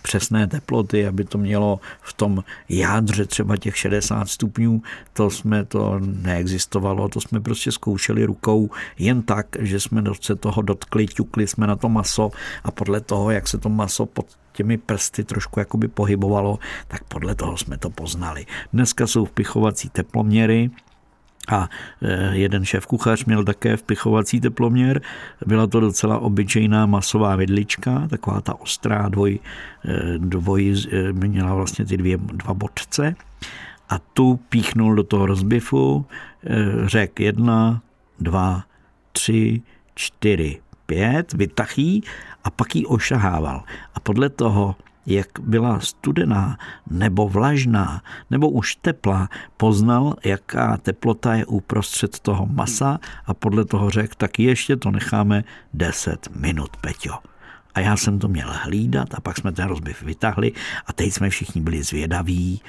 přesné 0.09 0.47
teploty, 0.47 1.07
aby 1.07 1.25
to 1.25 1.39
mělo 1.39 1.81
v 2.01 2.13
tom 2.13 2.45
jádře 2.69 3.27
třeba 3.27 3.57
těch 3.57 3.77
60 3.77 4.29
stupňů, 4.29 4.83
to 5.13 5.31
jsme 5.31 5.65
to 5.65 6.01
neexistovalo, 6.01 7.09
to 7.09 7.21
jsme 7.21 7.41
prostě 7.41 7.73
zkoušeli 7.73 8.25
rukou 8.25 8.71
jen 8.99 9.23
tak, 9.23 9.47
že 9.61 9.81
jsme 9.81 10.03
se 10.21 10.37
toho 10.37 10.63
dotkli, 10.63 11.07
ťukli 11.07 11.47
jsme 11.47 11.67
na 11.67 11.77
to 11.77 11.89
maso 11.89 12.31
a 12.65 12.71
podle 12.71 13.01
toho, 13.01 13.31
jak 13.31 13.49
se 13.49 13.59
to 13.59 13.69
maso 13.69 14.07
pod 14.07 14.27
těmi 14.53 14.79
prsty 14.79 15.25
trošku 15.25 15.61
jakoby 15.61 15.89
pohybovalo, 15.89 16.59
tak 16.89 17.05
podle 17.05 17.35
toho 17.35 17.57
jsme 17.57 17.79
to 17.79 17.91
poznali. 17.91 18.47
Dneska 18.73 19.07
jsou 19.07 19.25
vpichovací 19.25 19.89
teploměry, 19.89 20.71
a 21.49 21.69
e, 22.03 22.37
jeden 22.37 22.65
šéf 22.65 22.87
kuchař 22.87 23.25
měl 23.25 23.45
také 23.45 23.77
vpichovací 23.77 24.41
teploměr. 24.41 25.01
Byla 25.47 25.67
to 25.67 25.81
docela 25.81 26.19
obyčejná 26.19 26.87
masová 26.87 27.37
vidlička, 27.37 28.09
taková 28.11 28.41
ta 28.41 28.61
ostrá 28.61 29.09
dvoj, 29.09 29.39
e, 29.85 30.19
dvoj 30.19 30.75
e, 30.93 31.13
měla 31.13 31.55
vlastně 31.55 31.85
ty 31.85 31.97
dvě, 31.97 32.17
dva 32.17 32.55
bodce. 32.55 33.15
A 33.89 33.99
tu 33.99 34.41
píchnul 34.49 34.95
do 34.95 35.03
toho 35.03 35.27
rozbifu, 35.27 36.07
řekl 36.87 37.23
jedna, 37.23 37.83
dva, 38.21 38.63
tři, 39.13 39.63
čtyři, 39.95 40.61
pět, 40.87 41.33
vytachý 41.33 42.05
a 42.45 42.51
pak 42.51 42.77
ji 42.77 42.87
ošahával. 42.87 43.63
A 43.95 44.01
podle 44.01 44.29
toho 44.29 44.77
jak 45.09 45.29
byla 45.41 45.81
studená 45.81 46.59
nebo 46.91 47.29
vlažná 47.29 48.03
nebo 48.31 48.51
už 48.51 48.77
teplá, 48.77 49.29
poznal, 49.57 50.17
jaká 50.25 50.77
teplota 50.77 51.35
je 51.35 51.47
uprostřed 51.47 52.19
toho 52.19 52.47
masa 52.47 52.99
a 53.27 53.35
podle 53.35 53.65
toho 53.65 53.91
řekl, 53.91 54.15
tak 54.17 54.39
ještě 54.39 54.77
to 54.77 54.91
necháme 54.91 55.45
10 55.75 56.29
minut, 56.37 56.77
Peťo. 56.77 57.19
A 57.75 57.81
já 57.81 57.97
jsem 57.97 58.19
to 58.19 58.29
měl 58.29 58.49
hlídat 58.63 59.15
a 59.15 59.21
pak 59.21 59.39
jsme 59.39 59.53
ten 59.53 59.69
rozbiv 59.69 60.03
vytahli 60.03 60.53
a 60.87 60.93
teď 60.93 61.13
jsme 61.13 61.31
všichni 61.31 61.61
byli 61.61 61.83
zvědaví, 61.83 62.61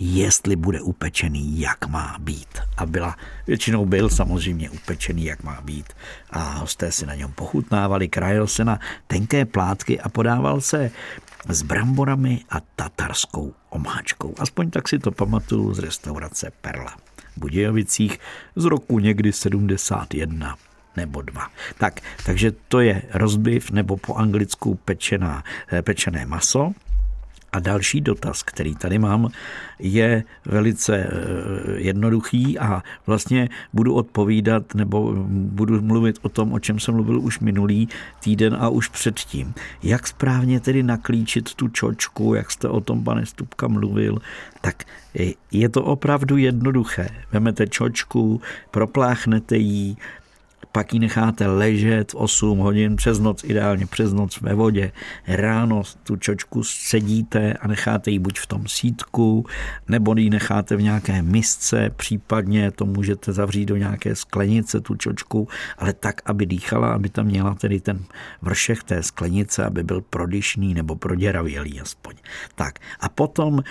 jestli 0.00 0.56
bude 0.56 0.80
upečený, 0.80 1.60
jak 1.60 1.86
má 1.86 2.16
být. 2.18 2.58
A 2.76 2.86
byla, 2.86 3.16
většinou 3.46 3.86
byl 3.86 4.08
samozřejmě 4.08 4.70
upečený, 4.70 5.24
jak 5.24 5.42
má 5.42 5.60
být. 5.60 5.92
A 6.30 6.38
hosté 6.38 6.92
si 6.92 7.06
na 7.06 7.14
něm 7.14 7.32
pochutnávali, 7.32 8.08
krajil 8.08 8.46
se 8.46 8.64
na 8.64 8.80
tenké 9.06 9.44
plátky 9.44 10.00
a 10.00 10.08
podával 10.08 10.60
se 10.60 10.90
s 11.48 11.62
bramborami 11.62 12.44
a 12.50 12.60
tatarskou 12.76 13.54
omáčkou. 13.70 14.34
Aspoň 14.38 14.70
tak 14.70 14.88
si 14.88 14.98
to 14.98 15.10
pamatuju 15.10 15.74
z 15.74 15.78
restaurace 15.78 16.52
Perla 16.60 16.96
v 17.36 17.40
Budějovicích 17.40 18.18
z 18.56 18.64
roku 18.64 18.98
někdy 18.98 19.32
71 19.32 20.56
nebo 20.96 21.22
dva. 21.22 21.48
Tak, 21.78 22.00
takže 22.26 22.52
to 22.68 22.80
je 22.80 23.02
rozbiv 23.12 23.70
nebo 23.70 23.96
po 23.96 24.14
anglicku 24.14 24.74
pečená, 24.74 25.44
eh, 25.72 25.82
pečené 25.82 26.26
maso. 26.26 26.72
A 27.52 27.60
další 27.60 28.00
dotaz, 28.00 28.42
který 28.42 28.74
tady 28.74 28.98
mám, 28.98 29.28
je 29.78 30.24
velice 30.46 30.96
eh, 30.96 31.10
jednoduchý 31.76 32.58
a 32.58 32.82
vlastně 33.06 33.48
budu 33.72 33.94
odpovídat 33.94 34.74
nebo 34.74 35.14
budu 35.28 35.82
mluvit 35.82 36.18
o 36.22 36.28
tom, 36.28 36.52
o 36.52 36.58
čem 36.58 36.80
jsem 36.80 36.94
mluvil 36.94 37.20
už 37.20 37.40
minulý 37.40 37.88
týden 38.20 38.56
a 38.60 38.68
už 38.68 38.88
předtím. 38.88 39.54
Jak 39.82 40.06
správně 40.06 40.60
tedy 40.60 40.82
naklíčit 40.82 41.54
tu 41.54 41.68
čočku, 41.68 42.34
jak 42.34 42.50
jste 42.50 42.68
o 42.68 42.80
tom, 42.80 43.04
pane 43.04 43.26
Stupka, 43.26 43.68
mluvil, 43.68 44.18
tak 44.60 44.84
je 45.50 45.68
to 45.68 45.84
opravdu 45.84 46.36
jednoduché. 46.36 47.08
Vemete 47.32 47.66
čočku, 47.66 48.40
propláchnete 48.70 49.56
ji, 49.56 49.96
pak 50.72 50.94
ji 50.94 51.00
necháte 51.00 51.46
ležet 51.46 52.12
8 52.14 52.58
hodin 52.58 52.96
přes 52.96 53.18
noc, 53.18 53.44
ideálně 53.44 53.86
přes 53.86 54.12
noc 54.12 54.40
ve 54.40 54.54
vodě. 54.54 54.92
Ráno 55.26 55.82
tu 56.02 56.16
čočku 56.16 56.64
sedíte 56.64 57.52
a 57.52 57.68
necháte 57.68 58.10
ji 58.10 58.18
buď 58.18 58.38
v 58.38 58.46
tom 58.46 58.68
sítku, 58.68 59.46
nebo 59.88 60.14
ji 60.16 60.30
necháte 60.30 60.76
v 60.76 60.82
nějaké 60.82 61.22
misce, 61.22 61.90
případně 61.96 62.70
to 62.70 62.86
můžete 62.86 63.32
zavřít 63.32 63.66
do 63.66 63.76
nějaké 63.76 64.16
sklenice, 64.16 64.80
tu 64.80 64.94
čočku, 64.94 65.48
ale 65.78 65.92
tak, 65.92 66.20
aby 66.24 66.46
dýchala, 66.46 66.94
aby 66.94 67.08
tam 67.08 67.26
měla 67.26 67.54
tedy 67.54 67.80
ten 67.80 68.04
vršek 68.42 68.82
té 68.82 69.02
sklenice, 69.02 69.64
aby 69.64 69.82
byl 69.82 70.00
prodyšný 70.00 70.74
nebo 70.74 70.96
proděravělý 70.96 71.80
aspoň. 71.80 72.14
Tak 72.54 72.78
a 73.00 73.08
potom 73.08 73.62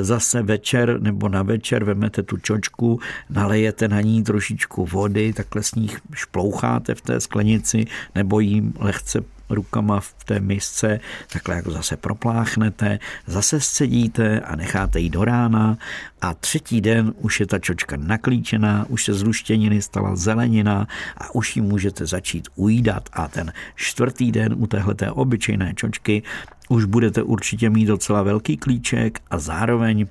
zase 0.00 0.42
večer 0.42 1.00
nebo 1.00 1.28
na 1.28 1.42
večer 1.42 1.84
vemete 1.84 2.22
tu 2.22 2.36
čočku, 2.36 3.00
nalejete 3.30 3.88
na 3.88 4.00
ní 4.00 4.24
trošičku 4.24 4.86
vody, 4.86 5.32
takhle 5.32 5.62
s 5.62 5.74
ní 5.74 5.90
šploucháte 6.14 6.94
v 6.94 7.00
té 7.00 7.20
sklenici 7.20 7.86
nebo 8.14 8.40
jim 8.40 8.72
lehce 8.78 9.20
rukama 9.50 10.00
v 10.00 10.24
té 10.24 10.40
misce, 10.40 11.00
takhle 11.32 11.56
jako 11.56 11.70
zase 11.70 11.96
propláchnete, 11.96 12.98
zase 13.26 13.60
scedíte 13.60 14.40
a 14.40 14.56
necháte 14.56 15.00
ji 15.00 15.10
do 15.10 15.24
rána. 15.24 15.78
A 16.20 16.34
třetí 16.34 16.80
den 16.80 17.14
už 17.18 17.40
je 17.40 17.46
ta 17.46 17.58
čočka 17.58 17.96
naklíčená, 17.96 18.86
už 18.88 19.04
se 19.04 19.14
z 19.14 19.22
luštěniny 19.22 19.82
stala 19.82 20.16
zelenina 20.16 20.86
a 21.18 21.34
už 21.34 21.56
ji 21.56 21.62
můžete 21.62 22.06
začít 22.06 22.48
ujídat. 22.54 23.08
A 23.12 23.28
ten 23.28 23.52
čtvrtý 23.74 24.32
den 24.32 24.54
u 24.56 24.66
téhleté 24.66 25.10
obyčejné 25.10 25.72
čočky 25.74 26.22
už 26.68 26.84
budete 26.84 27.22
určitě 27.22 27.70
mít 27.70 27.86
docela 27.86 28.22
velký 28.22 28.56
klíček 28.56 29.20
a 29.30 29.38
zároveň 29.38 30.06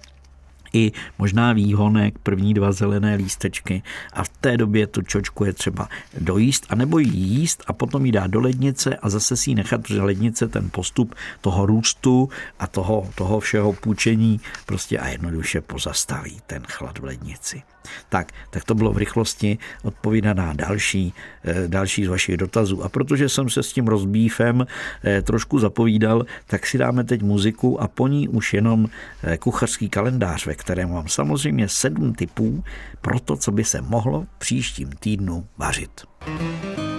i 0.74 0.92
možná 1.18 1.54
výhonek, 1.54 2.20
první 2.20 2.54
dva 2.54 2.72
zelené 2.72 3.16
lístečky 3.16 3.84
a 4.14 4.24
v 4.24 4.30
té 4.30 4.58
době 4.58 4.88
tu 4.88 5.02
čočku 5.02 5.46
je 5.46 5.54
třeba 5.54 5.90
dojíst 6.18 6.66
a 6.70 6.76
nebo 6.76 7.00
jí 7.00 7.18
jíst 7.18 7.64
a 7.68 7.74
potom 7.74 8.06
ji 8.06 8.12
dát 8.12 8.32
do 8.32 8.42
lednice 8.42 8.96
a 8.96 9.10
zase 9.10 9.38
si 9.38 9.50
ji 9.50 9.56
nechat, 9.56 9.82
protože 9.82 10.02
lednice 10.02 10.48
ten 10.48 10.70
postup 10.70 11.16
toho 11.42 11.66
růstu 11.66 12.30
a 12.60 12.68
toho, 12.68 13.10
toho 13.16 13.40
všeho 13.40 13.74
půjčení 13.74 14.40
prostě 14.66 15.00
a 15.00 15.08
jednoduše 15.08 15.62
pozastaví 15.62 16.42
ten 16.48 16.64
chlad 16.68 17.00
v 17.00 17.04
lednici. 17.04 17.64
Tak, 18.10 18.32
tak 18.50 18.64
to 18.64 18.76
bylo 18.76 18.94
v 18.94 18.98
rychlosti 18.98 19.58
odpovídat 19.84 20.38
na 20.38 20.54
další, 20.54 21.14
eh, 21.44 21.68
další 21.68 22.06
z 22.06 22.08
vašich 22.08 22.38
dotazů. 22.38 22.84
A 22.84 22.90
protože 22.90 23.30
jsem 23.30 23.50
se 23.50 23.64
s 23.64 23.74
tím 23.74 23.88
rozbífem 23.88 24.68
eh, 25.04 25.22
trošku 25.22 25.60
zapovídal, 25.60 26.26
tak 26.48 26.68
si 26.68 26.78
dáme 26.78 27.04
teď 27.04 27.22
muziku 27.22 27.82
a 27.82 27.88
po 27.88 28.08
ní 28.08 28.28
už 28.28 28.54
jenom 28.54 28.88
eh, 29.24 29.38
kuchařský 29.38 29.90
kalendář, 29.90 30.46
ve 30.46 30.56
kterém 30.64 30.94
mám 30.94 31.08
samozřejmě 31.08 31.70
sedm 31.70 32.14
typů 32.14 32.64
pro 33.02 33.20
to, 33.20 33.36
co 33.38 33.52
by 33.52 33.64
se 33.64 33.82
mohlo 33.82 34.22
v 34.22 34.40
příštím 34.40 34.90
týdnu 34.92 35.48
vařit. 35.58 36.02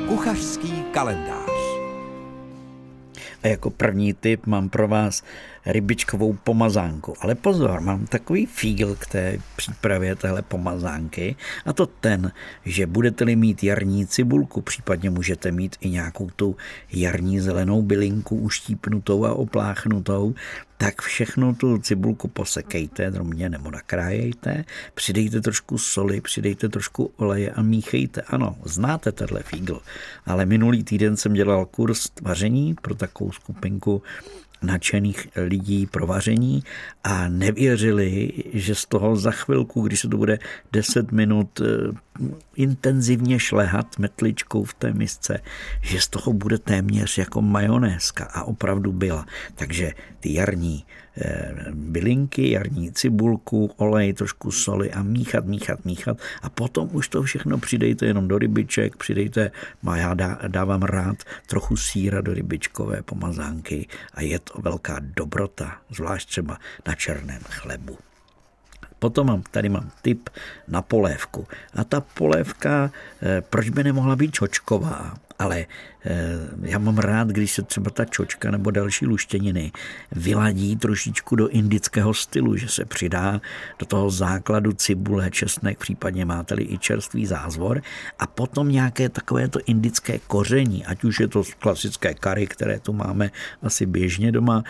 Kuchařský 0.09 0.85
kalendář. 0.93 1.51
A 3.43 3.49
jako 3.49 3.71
první 3.71 4.15
tip 4.15 4.47
mám 4.47 4.69
pro 4.69 4.89
vás 4.89 5.23
rybičkovou 5.67 6.33
pomazánku. 6.33 7.15
Ale 7.21 7.35
pozor, 7.35 7.81
mám 7.81 8.07
takový 8.07 8.47
fígl 8.47 8.95
k 8.95 9.07
té 9.07 9.39
přípravě 9.57 10.17
téhle 10.17 10.43
pomazánky 10.43 11.37
a 11.67 11.73
to 11.73 11.87
ten, 11.87 12.33
že 12.65 12.87
budete-li 12.87 13.37
mít 13.37 13.65
jarní 13.65 14.07
cibulku, 14.07 14.61
případně 14.61 15.11
můžete 15.11 15.51
mít 15.51 15.77
i 15.81 15.91
nějakou 15.91 16.31
tu 16.37 16.57
jarní 16.93 17.41
zelenou 17.41 17.83
bylinku 17.83 18.37
uštípnutou 18.37 19.25
a 19.25 19.33
opláchnutou, 19.33 20.35
tak 20.77 21.03
všechno 21.03 21.55
tu 21.55 21.79
cibulku 21.79 22.29
posekejte 22.29 23.11
drobně 23.11 23.49
nebo 23.49 23.71
nakrájejte, 23.71 24.65
přidejte 24.95 25.41
trošku 25.41 25.79
soli, 25.79 26.21
přidejte 26.21 26.69
trošku 26.69 27.13
oleje 27.17 27.51
a 27.51 27.63
míchejte. 27.63 28.23
Ano, 28.23 28.57
znáte 28.65 29.13
tenhle 29.13 29.43
fígl, 29.43 29.81
ale 30.27 30.47
minulý 30.47 30.85
týden 30.85 31.17
jsem 31.17 31.33
dělal 31.33 31.67
kurz 31.67 32.11
vaření 32.23 32.75
pro 32.75 32.95
takovou 32.95 33.33
skupinku 33.33 34.03
nadšených 34.67 35.29
lidí 35.37 35.87
pro 35.87 36.07
vaření 36.07 36.63
a 37.05 37.29
nevěřili, 37.29 38.33
že 38.53 38.75
z 38.75 38.85
toho 38.87 39.17
za 39.17 39.31
chvilku, 39.31 39.83
když 39.83 40.01
se 40.01 40.09
to 40.09 40.17
bude 40.17 40.39
10 40.73 41.13
minut 41.13 41.61
eh, 41.61 41.65
intenzivně 42.57 43.39
šlehat 43.39 43.99
metličkou 43.99 44.65
v 44.65 44.75
té 44.75 44.93
misce, 44.93 45.41
že 45.83 46.01
z 46.01 46.09
toho 46.09 46.33
bude 46.33 46.59
téměř 46.59 47.19
jako 47.19 47.43
majonézka 47.43 48.25
a 48.25 48.45
opravdu 48.45 48.93
byla. 48.93 49.27
Takže 49.55 49.93
ty 50.21 50.35
jarní 50.35 50.85
bylinky, 51.71 52.51
jarní 52.51 52.93
cibulku, 52.93 53.71
olej, 53.77 54.13
trošku 54.13 54.51
soli 54.51 54.93
a 54.93 55.03
míchat, 55.03 55.47
míchat, 55.47 55.85
míchat 55.85 56.19
a 56.43 56.51
potom 56.51 56.89
už 56.93 57.09
to 57.09 57.23
všechno 57.23 57.59
přidejte 57.59 58.07
jenom 58.07 58.29
do 58.29 58.39
rybiček, 58.39 58.97
přidejte, 58.97 59.51
má 59.83 59.97
já 59.97 60.15
dávám 60.49 60.83
rád 60.83 61.17
trochu 61.47 61.77
síra 61.77 62.21
do 62.21 62.35
rybičkové 62.35 63.03
pomazánky 63.03 63.89
a 64.15 64.23
je 64.23 64.39
to 64.39 64.61
velká 64.63 64.97
dobrota, 65.01 65.79
zvlášť 65.91 66.29
třeba 66.29 66.59
na 66.87 66.95
černém 66.95 67.43
chlebu. 67.43 67.99
Potom 68.99 69.27
mám, 69.27 69.43
tady 69.51 69.69
mám 69.69 69.91
tip 70.03 70.31
na 70.69 70.83
polévku. 70.83 71.47
A 71.75 71.85
ta 71.85 72.01
polévka, 72.01 72.91
eh, 73.23 73.41
proč 73.41 73.69
by 73.69 73.85
nemohla 73.85 74.17
být 74.17 74.33
čočková? 74.33 75.15
Ale 75.39 75.67
eh, 76.05 76.39
já 76.63 76.79
mám 76.79 76.99
rád, 76.99 77.29
když 77.29 77.53
se 77.53 77.63
třeba 77.63 77.91
ta 77.91 78.05
čočka 78.05 78.51
nebo 78.51 78.71
další 78.71 79.07
luštěniny 79.07 79.73
vyladí 80.13 80.77
trošičku 80.77 81.37
do 81.37 81.49
indického 81.49 82.15
stylu, 82.15 82.57
že 82.57 82.69
se 82.69 82.85
přidá 82.85 83.41
do 83.79 83.87
toho 83.87 84.11
základu 84.11 84.73
cibule, 84.73 85.31
česnek, 85.31 85.79
případně 85.79 86.25
máte-li 86.25 86.65
i 86.65 86.79
čerstvý 86.79 87.27
zázvor. 87.27 87.83
A 88.19 88.27
potom 88.27 88.69
nějaké 88.69 89.09
takové 89.09 89.49
to 89.49 89.61
indické 89.67 90.19
koření, 90.19 90.87
ať 90.87 91.05
už 91.05 91.21
je 91.21 91.29
to 91.29 91.43
klasické 91.59 92.15
kary, 92.15 92.47
které 92.47 92.81
tu 92.81 92.93
máme 92.93 93.31
asi 93.63 93.87
běžně 93.87 94.33
doma, 94.33 94.65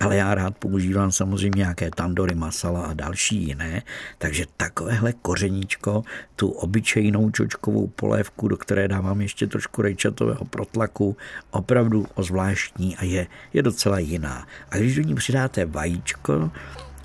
ale 0.00 0.16
já 0.16 0.34
rád 0.34 0.58
používám 0.58 1.12
samozřejmě 1.12 1.58
nějaké 1.58 1.90
tandory 1.90 2.34
masala 2.34 2.82
a 2.82 2.94
další 2.94 3.46
jiné, 3.46 3.82
takže 4.18 4.46
takovéhle 4.56 5.12
kořeníčko, 5.12 6.02
tu 6.36 6.48
obyčejnou 6.48 7.30
čočkovou 7.30 7.86
polévku, 7.86 8.48
do 8.48 8.56
které 8.56 8.88
dávám 8.88 9.20
ještě 9.20 9.46
trošku 9.46 9.82
rejčatového 9.82 10.44
protlaku, 10.44 11.16
opravdu 11.50 12.06
ozvláštní 12.14 12.96
a 12.96 13.04
je, 13.04 13.26
je 13.52 13.62
docela 13.62 13.98
jiná. 13.98 14.46
A 14.70 14.76
když 14.76 14.96
do 14.96 15.02
ní 15.02 15.14
přidáte 15.14 15.64
vajíčko, 15.64 16.50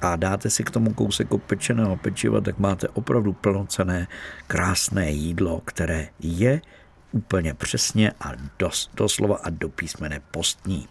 a 0.02 0.15
dáte 0.15 0.49
si 0.49 0.63
k 0.63 0.71
tomu 0.71 0.93
kousek 0.93 1.32
opečeného 1.32 1.97
pečiva, 1.97 2.41
tak 2.41 2.60
máte 2.60 2.88
opravdu 2.88 3.34
plnocené, 3.34 4.08
krásné 4.47 5.12
jídlo, 5.12 5.62
které 5.65 6.08
je 6.19 6.62
úplně 7.12 7.54
přesně 7.54 8.12
a 8.19 8.32
dos, 8.60 8.89
doslova 8.93 9.38
a 9.43 9.49
do 9.49 9.69
písmene 9.69 10.21
postní. 10.32 10.88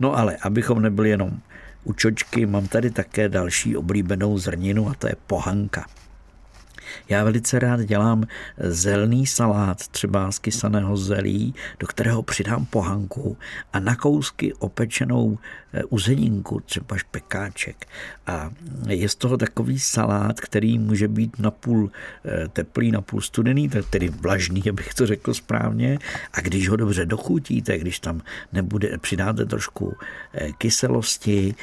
No 0.00 0.18
ale 0.18 0.36
abychom 0.42 0.82
nebyli 0.82 1.10
jenom 1.10 1.30
u 1.84 1.92
čočky, 1.92 2.46
mám 2.46 2.68
tady 2.68 2.90
také 2.90 3.28
další 3.28 3.76
oblíbenou 3.76 4.38
zrninu 4.38 4.88
a 4.88 4.94
to 4.94 5.06
je 5.06 5.16
pohanka. 5.26 5.86
Já 7.08 7.24
velice 7.24 7.58
rád 7.58 7.80
dělám 7.80 8.24
zelný 8.58 9.26
salát, 9.26 9.88
třeba 9.88 10.32
z 10.32 10.38
kysaného 10.38 10.96
zelí, 10.96 11.54
do 11.80 11.86
kterého 11.86 12.22
přidám 12.22 12.66
pohanku 12.66 13.36
a 13.72 13.80
na 13.80 13.96
kousky 13.96 14.54
opečenou 14.54 15.38
eh, 15.72 15.84
uzeninku, 15.84 16.60
třeba 16.60 16.96
špekáček. 16.96 17.86
A 18.26 18.50
je 18.88 19.08
z 19.08 19.14
toho 19.14 19.36
takový 19.36 19.78
salát, 19.78 20.40
který 20.40 20.78
může 20.78 21.08
být 21.08 21.38
napůl 21.38 21.90
eh, 22.24 22.48
teplý, 22.48 22.92
napůl 22.92 23.20
studený, 23.20 23.70
tedy 23.90 24.08
vlažný, 24.08 24.62
abych 24.68 24.94
to 24.94 25.06
řekl 25.06 25.34
správně. 25.34 25.98
A 26.32 26.40
když 26.40 26.68
ho 26.68 26.76
dobře 26.76 27.06
dochutíte, 27.06 27.78
když 27.78 28.00
tam 28.00 28.20
nebude, 28.52 28.98
přidáte 28.98 29.44
trošku 29.44 29.96
eh, 30.34 30.52
kyselosti, 30.58 31.54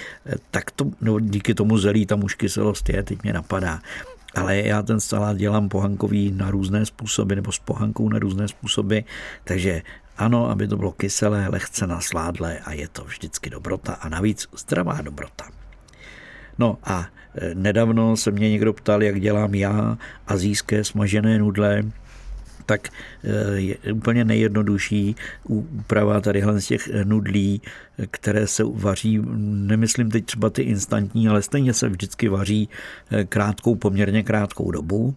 tak 0.52 0.72
to, 0.72 0.92
no, 1.02 1.20
díky 1.20 1.54
tomu 1.54 1.78
zelí 1.78 2.06
tam 2.06 2.24
už 2.24 2.36
kyselost 2.36 2.90
je, 2.90 3.04
teď 3.04 3.24
mě 3.24 3.34
napadá, 3.34 3.82
ale 4.36 4.58
já 4.58 4.82
ten 4.82 5.00
salát 5.00 5.38
dělám 5.38 5.70
pohankový 5.70 6.32
na 6.32 6.52
různé 6.52 6.86
způsoby, 6.86 7.36
nebo 7.36 7.52
s 7.52 7.60
pohankou 7.60 8.10
na 8.10 8.20
různé 8.20 8.48
způsoby, 8.48 9.00
takže 9.44 9.82
ano, 10.18 10.50
aby 10.50 10.68
to 10.68 10.78
bylo 10.78 10.92
kyselé, 10.92 11.48
lehce 11.48 11.88
nasládlé 11.88 12.60
a 12.60 12.74
je 12.74 12.88
to 12.88 13.04
vždycky 13.04 13.50
dobrota. 13.50 13.94
A 13.94 14.10
navíc 14.10 14.48
zdravá 14.58 15.02
dobrota. 15.02 15.46
No 16.58 16.78
a 16.84 17.06
e, 17.36 17.56
nedávno 17.56 18.18
se 18.18 18.32
mě 18.32 18.50
někdo 18.50 18.74
ptal, 18.74 19.04
jak 19.04 19.22
dělám 19.22 19.56
já 19.56 19.98
azijské 20.28 20.84
smažené 20.84 21.40
nudle 21.40 21.84
tak 22.66 22.90
eh, 23.24 23.60
je 23.60 23.78
úplně 23.94 24.26
nejjednodušší 24.26 25.16
úprava 25.44 26.22
tadyhle 26.22 26.62
z 26.62 26.68
těch 26.68 26.90
nudlí, 27.04 27.62
které 28.12 28.48
se 28.48 28.64
vaří, 28.64 29.22
nemyslím 29.42 30.12
teď 30.12 30.26
třeba 30.26 30.50
ty 30.50 30.62
instantní, 30.62 31.28
ale 31.28 31.42
stejně 31.42 31.74
se 31.74 31.90
vždycky 31.90 32.30
vaří 32.30 32.70
eh, 33.12 33.24
krátkou, 33.24 33.76
poměrně 33.76 34.24
krátkou 34.24 34.72
dobu. 34.72 35.16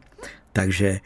Takže 0.52 1.00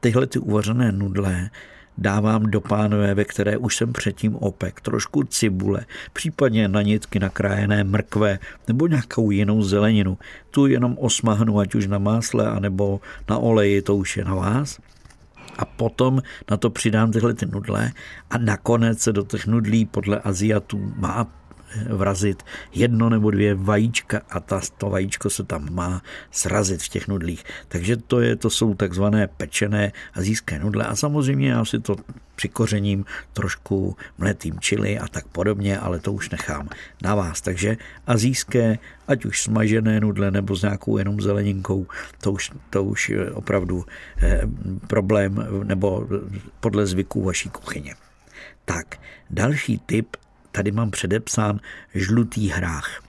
tyhle 0.00 0.26
ty 0.26 0.38
uvařené 0.38 0.92
nudle 0.92 1.50
dávám 1.98 2.42
do 2.42 2.60
pánové, 2.60 3.14
ve 3.14 3.24
které 3.24 3.56
už 3.56 3.76
jsem 3.76 3.92
předtím 3.92 4.36
opek, 4.36 4.80
trošku 4.80 5.24
cibule, 5.24 5.86
případně 6.12 6.68
na 6.68 6.82
nitky 6.82 7.18
nakrájené 7.18 7.84
mrkve 7.84 8.38
nebo 8.68 8.86
nějakou 8.86 9.30
jinou 9.30 9.62
zeleninu. 9.62 10.18
Tu 10.50 10.66
jenom 10.66 10.96
osmahnu, 10.98 11.58
ať 11.58 11.74
už 11.74 11.86
na 11.86 11.98
másle, 11.98 12.48
anebo 12.48 13.00
na 13.28 13.38
oleji, 13.38 13.82
to 13.82 13.96
už 13.96 14.16
je 14.16 14.24
na 14.24 14.34
vás 14.34 14.78
a 15.58 15.64
potom 15.64 16.22
na 16.50 16.56
to 16.56 16.70
přidám 16.70 17.12
tyhle 17.12 17.34
ty 17.34 17.46
nudle 17.46 17.92
a 18.30 18.38
nakonec 18.38 19.00
se 19.00 19.12
do 19.12 19.22
těch 19.22 19.46
nudlí 19.46 19.86
podle 19.86 20.20
Aziatů 20.20 20.92
má 20.96 21.26
vrazit 21.90 22.42
jedno 22.74 23.10
nebo 23.10 23.30
dvě 23.30 23.54
vajíčka 23.54 24.20
a 24.30 24.40
ta, 24.40 24.60
to 24.78 24.90
vajíčko 24.90 25.30
se 25.30 25.44
tam 25.44 25.74
má 25.74 26.02
srazit 26.30 26.82
v 26.82 26.88
těch 26.88 27.08
nudlích. 27.08 27.44
Takže 27.68 27.96
to, 27.96 28.20
je, 28.20 28.36
to 28.36 28.50
jsou 28.50 28.74
takzvané 28.74 29.26
pečené 29.26 29.92
azijské 30.14 30.58
nudle 30.58 30.84
a 30.84 30.96
samozřejmě 30.96 31.50
já 31.50 31.64
si 31.64 31.80
to 31.80 31.96
přikořením 32.38 33.04
trošku 33.32 33.96
mletým 34.18 34.60
čili 34.60 34.98
a 34.98 35.08
tak 35.08 35.26
podobně, 35.26 35.78
ale 35.78 35.98
to 35.98 36.12
už 36.12 36.30
nechám 36.30 36.68
na 37.02 37.14
vás. 37.14 37.40
Takže 37.40 37.76
azijské, 38.06 38.78
ať 39.08 39.24
už 39.24 39.42
smažené 39.42 40.00
nudle 40.00 40.30
nebo 40.30 40.56
s 40.56 40.62
nějakou 40.62 40.98
jenom 40.98 41.20
zeleninkou, 41.20 41.86
to 42.22 42.32
už, 42.32 42.50
to 42.70 42.84
už 42.84 43.08
je 43.08 43.30
opravdu 43.30 43.84
eh, 44.22 44.40
problém 44.86 45.34
nebo 45.64 46.06
podle 46.60 46.86
zvyků 46.86 47.22
vaší 47.22 47.50
kuchyně. 47.50 47.94
Tak, 48.64 49.02
další 49.30 49.78
tip 49.78 50.16
tady 50.52 50.70
mám 50.70 50.90
předepsán 50.90 51.60
žlutý 51.94 52.48
hrách. 52.48 53.02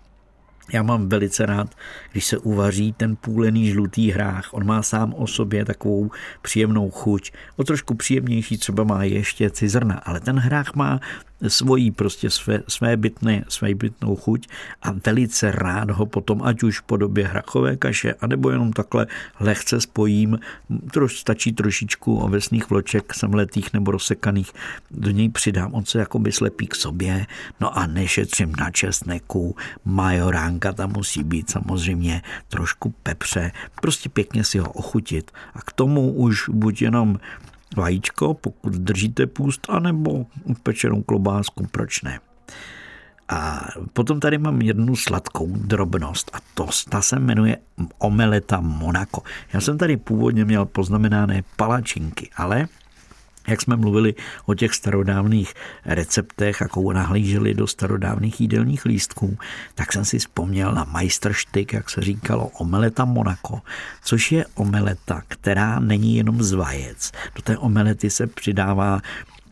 Já 0.74 0.84
mám 0.84 1.10
velice 1.10 1.46
rád, 1.46 1.76
když 2.12 2.26
se 2.26 2.38
uvaří 2.38 2.94
ten 2.98 3.16
půlený 3.16 3.72
žlutý 3.72 4.12
hrách. 4.12 4.50
On 4.52 4.66
má 4.66 4.84
sám 4.84 5.14
o 5.18 5.28
sobě 5.28 5.66
takovou 5.66 6.12
příjemnou 6.42 6.90
chuť. 6.90 7.32
O 7.56 7.64
trošku 7.64 7.96
příjemnější 7.96 8.58
třeba 8.58 8.84
má 8.84 9.04
ještě 9.04 9.50
cizrna, 9.50 9.96
ale 9.96 10.20
ten 10.20 10.40
hrách 10.40 10.76
má 10.76 11.00
svojí 11.48 11.92
prostě 11.92 12.30
své, 12.30 12.60
své, 12.68 12.98
bytné, 12.98 13.46
své 13.48 13.76
bytnou 13.76 14.16
chuť 14.16 14.48
a 14.82 14.92
velice 15.06 15.52
rád 15.52 15.92
ho 15.92 16.06
potom, 16.06 16.42
ať 16.44 16.64
už 16.64 16.80
v 16.80 16.84
podobě 16.84 17.28
hrachové 17.28 17.76
kaše, 17.76 18.14
anebo 18.14 18.50
jenom 18.50 18.74
takhle 18.74 19.08
lehce 19.40 19.82
spojím, 19.82 20.40
troš, 20.92 21.20
stačí 21.20 21.54
trošičku 21.54 22.16
ovesných 22.16 22.70
vloček 22.70 23.14
semletých 23.14 23.74
nebo 23.74 23.92
rozsekaných, 23.92 24.52
do 24.92 25.12
něj 25.12 25.30
přidám, 25.30 25.74
on 25.74 25.86
se 25.86 26.00
jako 26.00 26.20
by 26.20 26.32
slepí 26.32 26.68
k 26.68 26.76
sobě, 26.76 27.26
no 27.60 27.78
a 27.78 27.88
nešetřím 27.88 28.56
na 28.60 28.72
česneku, 28.72 29.56
majoránka 29.86 30.74
tam 30.74 30.94
musí 30.94 31.24
být 31.24 31.50
samozřejmě 31.50 32.09
trošku 32.48 32.94
pepře, 33.04 33.52
prostě 33.82 34.10
pěkně 34.10 34.44
si 34.44 34.60
ho 34.60 34.72
ochutit 34.72 35.32
a 35.54 35.62
k 35.62 35.72
tomu 35.72 36.14
už 36.14 36.50
buď 36.50 36.82
jenom 36.82 37.20
vajíčko, 37.78 38.34
pokud 38.34 38.74
držíte 38.74 39.28
půst, 39.28 39.68
anebo 39.70 40.26
upečenou 40.44 41.04
klobásku, 41.04 41.68
proč 41.72 42.02
ne. 42.02 42.20
A 43.30 43.68
potom 43.94 44.20
tady 44.20 44.38
mám 44.38 44.62
jednu 44.62 44.96
sladkou 44.96 45.48
drobnost 45.56 46.32
a 46.34 46.38
to 46.54 46.68
ta 46.90 47.02
se 47.02 47.20
jmenuje 47.20 47.58
omeleta 47.98 48.60
Monaco. 48.60 49.22
Já 49.54 49.62
jsem 49.62 49.78
tady 49.78 49.98
původně 49.98 50.46
měl 50.46 50.66
poznamenané 50.66 51.44
palačinky, 51.56 52.30
ale 52.36 52.68
jak 53.48 53.62
jsme 53.62 53.76
mluvili 53.76 54.14
o 54.46 54.54
těch 54.54 54.74
starodávných 54.74 55.54
receptech, 55.86 56.62
jakou 56.62 56.92
nahlíželi 56.92 57.54
do 57.54 57.68
starodávných 57.68 58.42
jídelních 58.42 58.86
lístků, 58.86 59.38
tak 59.76 59.94
jsem 59.94 60.06
si 60.06 60.20
vzpomněl 60.20 60.72
na 60.72 60.84
majstrštyk, 60.84 61.74
jak 61.74 61.90
se 61.90 62.02
říkalo, 62.02 62.48
omeleta 62.48 63.06
Monaco, 63.06 63.62
což 64.04 64.32
je 64.32 64.46
omeleta, 64.56 65.22
která 65.28 65.80
není 65.80 66.16
jenom 66.16 66.44
z 66.44 66.52
vajec. 66.52 67.12
Do 67.36 67.42
té 67.42 67.58
omelety 67.58 68.10
se 68.10 68.28
přidává 68.28 69.02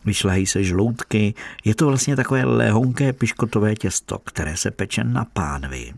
vyšlehají 0.04 0.46
se 0.46 0.64
žloutky. 0.64 1.34
Je 1.64 1.74
to 1.74 1.86
vlastně 1.86 2.16
takové 2.16 2.44
lehonké 2.44 3.12
piškotové 3.12 3.74
těsto, 3.76 4.18
které 4.18 4.56
se 4.56 4.70
peče 4.70 5.04
na 5.04 5.24
pánvi. 5.24 5.92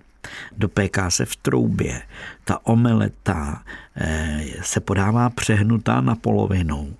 Dopéká 0.56 1.10
se 1.10 1.24
v 1.24 1.36
troubě. 1.36 2.02
Ta 2.44 2.66
omeleta 2.66 3.62
eh, 3.96 4.44
se 4.62 4.80
podává 4.80 5.30
přehnutá 5.30 6.00
na 6.00 6.14
polovinu 6.14 6.96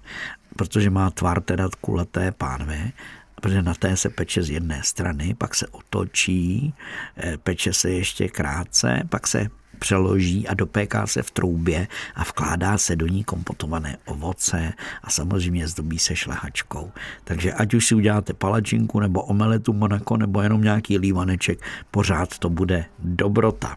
protože 0.56 0.90
má 0.90 1.10
tvar 1.10 1.40
teda 1.40 1.68
kulaté 1.80 2.32
pánve, 2.32 2.90
protože 3.34 3.62
na 3.62 3.74
té 3.74 3.96
se 3.96 4.08
peče 4.08 4.42
z 4.42 4.50
jedné 4.50 4.80
strany, 4.84 5.34
pak 5.38 5.54
se 5.54 5.66
otočí, 5.66 6.74
eh, 7.16 7.36
peče 7.36 7.72
se 7.72 7.90
ještě 7.90 8.28
krátce, 8.28 9.02
pak 9.08 9.26
se 9.26 9.48
přeloží 9.80 10.48
a 10.48 10.54
dopéká 10.54 11.06
se 11.06 11.22
v 11.22 11.30
troubě 11.30 11.88
a 12.14 12.22
vkládá 12.22 12.78
se 12.78 12.96
do 12.96 13.06
ní 13.06 13.24
kompotované 13.24 13.96
ovoce 14.06 14.72
a 15.02 15.10
samozřejmě 15.10 15.68
zdobí 15.68 15.98
se 15.98 16.16
šlehačkou. 16.16 16.92
Takže 17.24 17.52
ať 17.52 17.74
už 17.74 17.86
si 17.86 17.94
uděláte 17.94 18.32
palačinku 18.32 19.00
nebo 19.00 19.22
omeletu 19.22 19.72
Monaco 19.72 20.16
nebo 20.16 20.42
jenom 20.42 20.62
nějaký 20.62 20.98
lívaneček, 20.98 21.58
pořád 21.90 22.38
to 22.38 22.50
bude 22.50 22.84
dobrota. 22.98 23.76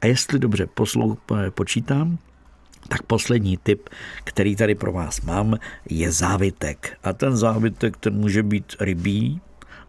A 0.00 0.06
jestli 0.06 0.38
dobře 0.38 0.66
poslou, 0.66 1.16
počítám, 1.50 2.18
tak 2.88 3.02
poslední 3.02 3.56
tip, 3.62 3.88
který 4.24 4.56
tady 4.56 4.74
pro 4.74 4.92
vás 4.92 5.20
mám, 5.20 5.56
je 5.90 6.12
závitek. 6.12 6.98
A 7.02 7.12
ten 7.12 7.36
závitek, 7.36 7.96
ten 7.96 8.14
může 8.14 8.42
být 8.42 8.76
rybí, 8.80 9.40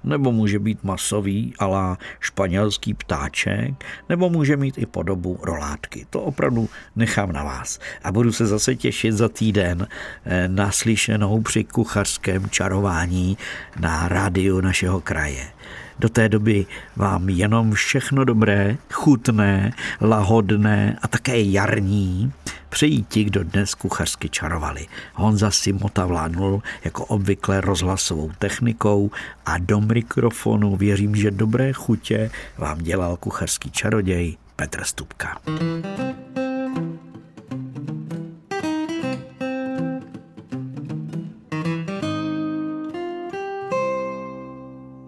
nebo 0.03 0.31
může 0.31 0.59
být 0.59 0.83
masový, 0.83 1.53
ala 1.59 1.97
španělský 2.19 2.93
ptáček, 2.93 3.85
nebo 4.09 4.29
může 4.29 4.57
mít 4.57 4.77
i 4.77 4.85
podobu 4.85 5.39
rolátky. 5.43 6.05
To 6.09 6.21
opravdu 6.21 6.69
nechám 6.95 7.31
na 7.31 7.43
vás. 7.43 7.79
A 8.03 8.11
budu 8.11 8.31
se 8.31 8.45
zase 8.45 8.75
těšit 8.75 9.13
za 9.13 9.29
týden 9.29 9.87
eh, 10.25 10.47
na 10.47 10.71
slyšenou 10.71 11.41
při 11.41 11.63
kuchařském 11.63 12.49
čarování 12.49 13.37
na 13.79 14.07
rádiu 14.07 14.61
našeho 14.61 15.01
kraje. 15.01 15.56
Do 15.99 16.09
té 16.09 16.29
doby 16.29 16.65
vám 16.95 17.29
jenom 17.29 17.71
všechno 17.71 18.23
dobré, 18.23 18.77
chutné, 18.91 19.73
lahodné 20.01 20.99
a 21.01 21.07
také 21.07 21.41
jarní 21.41 22.33
přejí 22.69 23.03
ti, 23.03 23.23
kdo 23.23 23.43
dnes 23.43 23.75
kuchařsky 23.75 24.29
čarovali. 24.29 24.87
Honza 25.13 25.51
Simota 25.51 26.05
vládnul 26.05 26.61
jako 26.83 27.05
obvykle 27.05 27.61
rozhlasovou 27.61 28.31
technikou 28.39 29.11
a 29.45 29.57
do 29.57 29.81
mikrofonu 29.81 30.75
věřím, 30.75 31.15
že 31.15 31.31
dobré 31.31 31.73
chutě 31.73 32.31
vám 32.57 32.77
dělal 32.77 33.17
kuchařský 33.17 33.71
čaroděj 33.71 34.37
Petr 34.55 34.83
Stupka. 34.83 35.37